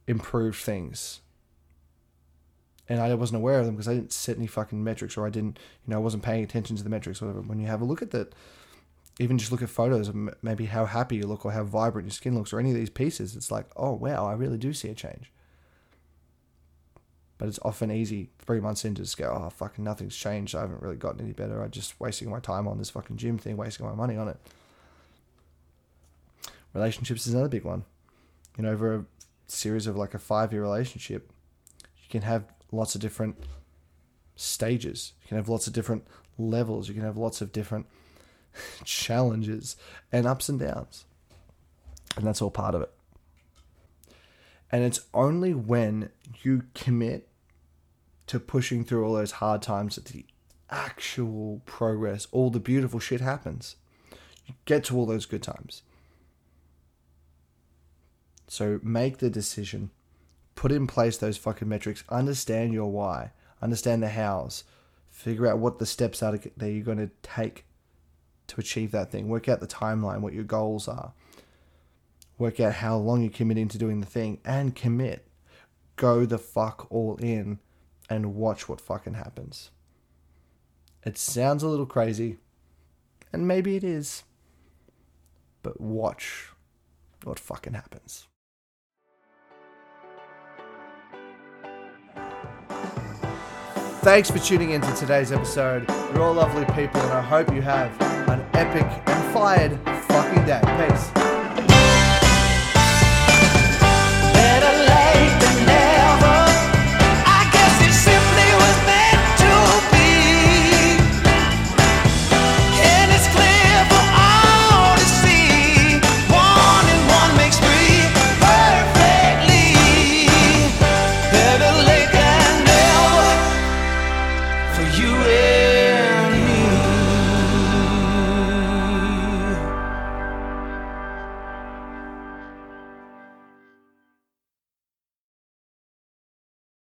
improved 0.07 0.57
things. 0.57 1.21
And 2.87 2.99
I 2.99 3.13
wasn't 3.15 3.37
aware 3.37 3.59
of 3.59 3.65
them 3.65 3.75
because 3.75 3.87
I 3.87 3.95
didn't 3.95 4.13
set 4.13 4.37
any 4.37 4.47
fucking 4.47 4.83
metrics 4.83 5.17
or 5.17 5.25
I 5.25 5.31
didn't, 5.31 5.57
you 5.85 5.91
know, 5.91 5.97
I 5.97 6.01
wasn't 6.01 6.23
paying 6.23 6.43
attention 6.43 6.75
to 6.75 6.83
the 6.83 6.89
metrics 6.89 7.21
or 7.21 7.25
whatever. 7.25 7.41
When 7.41 7.59
you 7.59 7.67
have 7.67 7.81
a 7.81 7.85
look 7.85 8.01
at 8.01 8.11
that, 8.11 8.33
even 9.19 9.37
just 9.37 9.51
look 9.51 9.61
at 9.61 9.69
photos 9.69 10.07
of 10.07 10.15
maybe 10.43 10.65
how 10.65 10.85
happy 10.85 11.15
you 11.15 11.25
look 11.25 11.45
or 11.45 11.51
how 11.51 11.63
vibrant 11.63 12.05
your 12.05 12.11
skin 12.11 12.35
looks 12.35 12.53
or 12.53 12.59
any 12.59 12.69
of 12.71 12.75
these 12.75 12.89
pieces, 12.89 13.35
it's 13.35 13.49
like, 13.49 13.65
oh 13.75 13.93
wow, 13.93 14.27
I 14.27 14.33
really 14.33 14.57
do 14.57 14.73
see 14.73 14.89
a 14.89 14.93
change. 14.93 15.31
But 17.37 17.47
it's 17.47 17.59
often 17.63 17.91
easy 17.91 18.29
three 18.39 18.59
months 18.59 18.85
into 18.85 19.01
just 19.01 19.17
go, 19.17 19.31
oh 19.31 19.49
fucking 19.49 19.83
nothing's 19.83 20.15
changed. 20.15 20.53
I 20.53 20.61
haven't 20.61 20.81
really 20.81 20.95
gotten 20.95 21.21
any 21.21 21.33
better. 21.33 21.63
I'm 21.63 21.71
just 21.71 21.99
wasting 21.99 22.29
my 22.29 22.39
time 22.39 22.67
on 22.67 22.77
this 22.77 22.91
fucking 22.91 23.17
gym 23.17 23.37
thing, 23.37 23.57
wasting 23.57 23.85
my 23.85 23.95
money 23.95 24.15
on 24.15 24.27
it. 24.27 24.37
Relationships 26.73 27.25
is 27.25 27.33
another 27.33 27.49
big 27.49 27.63
one. 27.63 27.83
You 28.57 28.63
know, 28.63 28.71
over 28.71 28.95
a 28.95 29.05
series 29.47 29.87
of 29.87 29.95
like 29.95 30.13
a 30.13 30.19
five 30.19 30.51
year 30.51 30.61
relationship, 30.61 31.31
you 32.01 32.09
can 32.09 32.21
have 32.21 32.45
lots 32.71 32.95
of 32.95 33.01
different 33.01 33.37
stages. 34.35 35.13
You 35.23 35.29
can 35.29 35.37
have 35.37 35.49
lots 35.49 35.67
of 35.67 35.73
different 35.73 36.07
levels. 36.37 36.87
You 36.87 36.93
can 36.93 37.03
have 37.03 37.17
lots 37.17 37.41
of 37.41 37.51
different 37.51 37.87
challenges 38.83 39.75
and 40.11 40.25
ups 40.25 40.49
and 40.49 40.59
downs. 40.59 41.05
And 42.15 42.25
that's 42.25 42.41
all 42.41 42.51
part 42.51 42.75
of 42.75 42.81
it. 42.81 42.91
And 44.71 44.83
it's 44.83 45.01
only 45.13 45.53
when 45.53 46.09
you 46.43 46.63
commit 46.73 47.29
to 48.27 48.39
pushing 48.39 48.83
through 48.83 49.05
all 49.05 49.13
those 49.13 49.33
hard 49.33 49.61
times 49.61 49.95
that 49.95 50.05
the 50.05 50.25
actual 50.69 51.61
progress, 51.65 52.27
all 52.31 52.49
the 52.49 52.59
beautiful 52.59 52.99
shit 52.99 53.21
happens. 53.21 53.75
You 54.45 54.55
get 54.65 54.83
to 54.85 54.97
all 54.97 55.05
those 55.05 55.25
good 55.25 55.43
times. 55.43 55.83
So 58.55 58.79
make 58.81 59.17
the 59.17 59.29
decision, 59.29 59.91
put 60.55 60.71
in 60.71 60.87
place 60.87 61.17
those 61.17 61.35
fucking 61.35 61.67
metrics, 61.67 62.05
understand 62.07 62.71
your 62.71 62.89
why, 62.89 63.33
understand 63.61 64.01
the 64.01 64.07
hows, 64.07 64.63
figure 65.11 65.45
out 65.45 65.57
what 65.57 65.77
the 65.77 65.85
steps 65.85 66.23
are 66.23 66.31
that 66.31 66.71
you're 66.71 66.81
going 66.81 66.99
to 66.99 67.11
take 67.21 67.65
to 68.47 68.61
achieve 68.61 68.91
that 68.91 69.11
thing, 69.11 69.27
work 69.27 69.49
out 69.49 69.59
the 69.59 69.67
timeline, 69.67 70.21
what 70.21 70.31
your 70.31 70.45
goals 70.45 70.87
are, 70.87 71.11
work 72.37 72.61
out 72.61 72.75
how 72.75 72.95
long 72.95 73.23
you're 73.23 73.29
committing 73.29 73.67
to 73.67 73.77
doing 73.77 73.99
the 73.99 74.07
thing, 74.07 74.39
and 74.45 74.73
commit. 74.73 75.27
Go 75.97 76.25
the 76.25 76.37
fuck 76.37 76.87
all 76.89 77.17
in 77.17 77.59
and 78.09 78.35
watch 78.35 78.69
what 78.69 78.79
fucking 78.79 79.15
happens. 79.15 79.69
It 81.05 81.17
sounds 81.17 81.61
a 81.61 81.67
little 81.67 81.85
crazy, 81.85 82.37
and 83.33 83.45
maybe 83.45 83.75
it 83.75 83.83
is, 83.83 84.23
but 85.61 85.81
watch 85.81 86.51
what 87.25 87.37
fucking 87.37 87.73
happens. 87.73 88.27
Thanks 94.05 94.29
for 94.29 94.37
tuning 94.37 94.69
in 94.69 94.81
to 94.81 94.93
today's 94.93 95.31
episode. 95.31 95.89
You're 96.13 96.21
all 96.21 96.35
lovely 96.35 96.63
people, 96.75 97.01
and 97.01 97.11
I 97.11 97.21
hope 97.21 97.51
you 97.51 97.63
have 97.63 97.91
an 98.29 98.39
epic 98.53 98.85
and 99.07 99.33
fired 99.33 99.79
fucking 100.05 100.45
day. 100.45 100.61
Peace. 100.87 101.24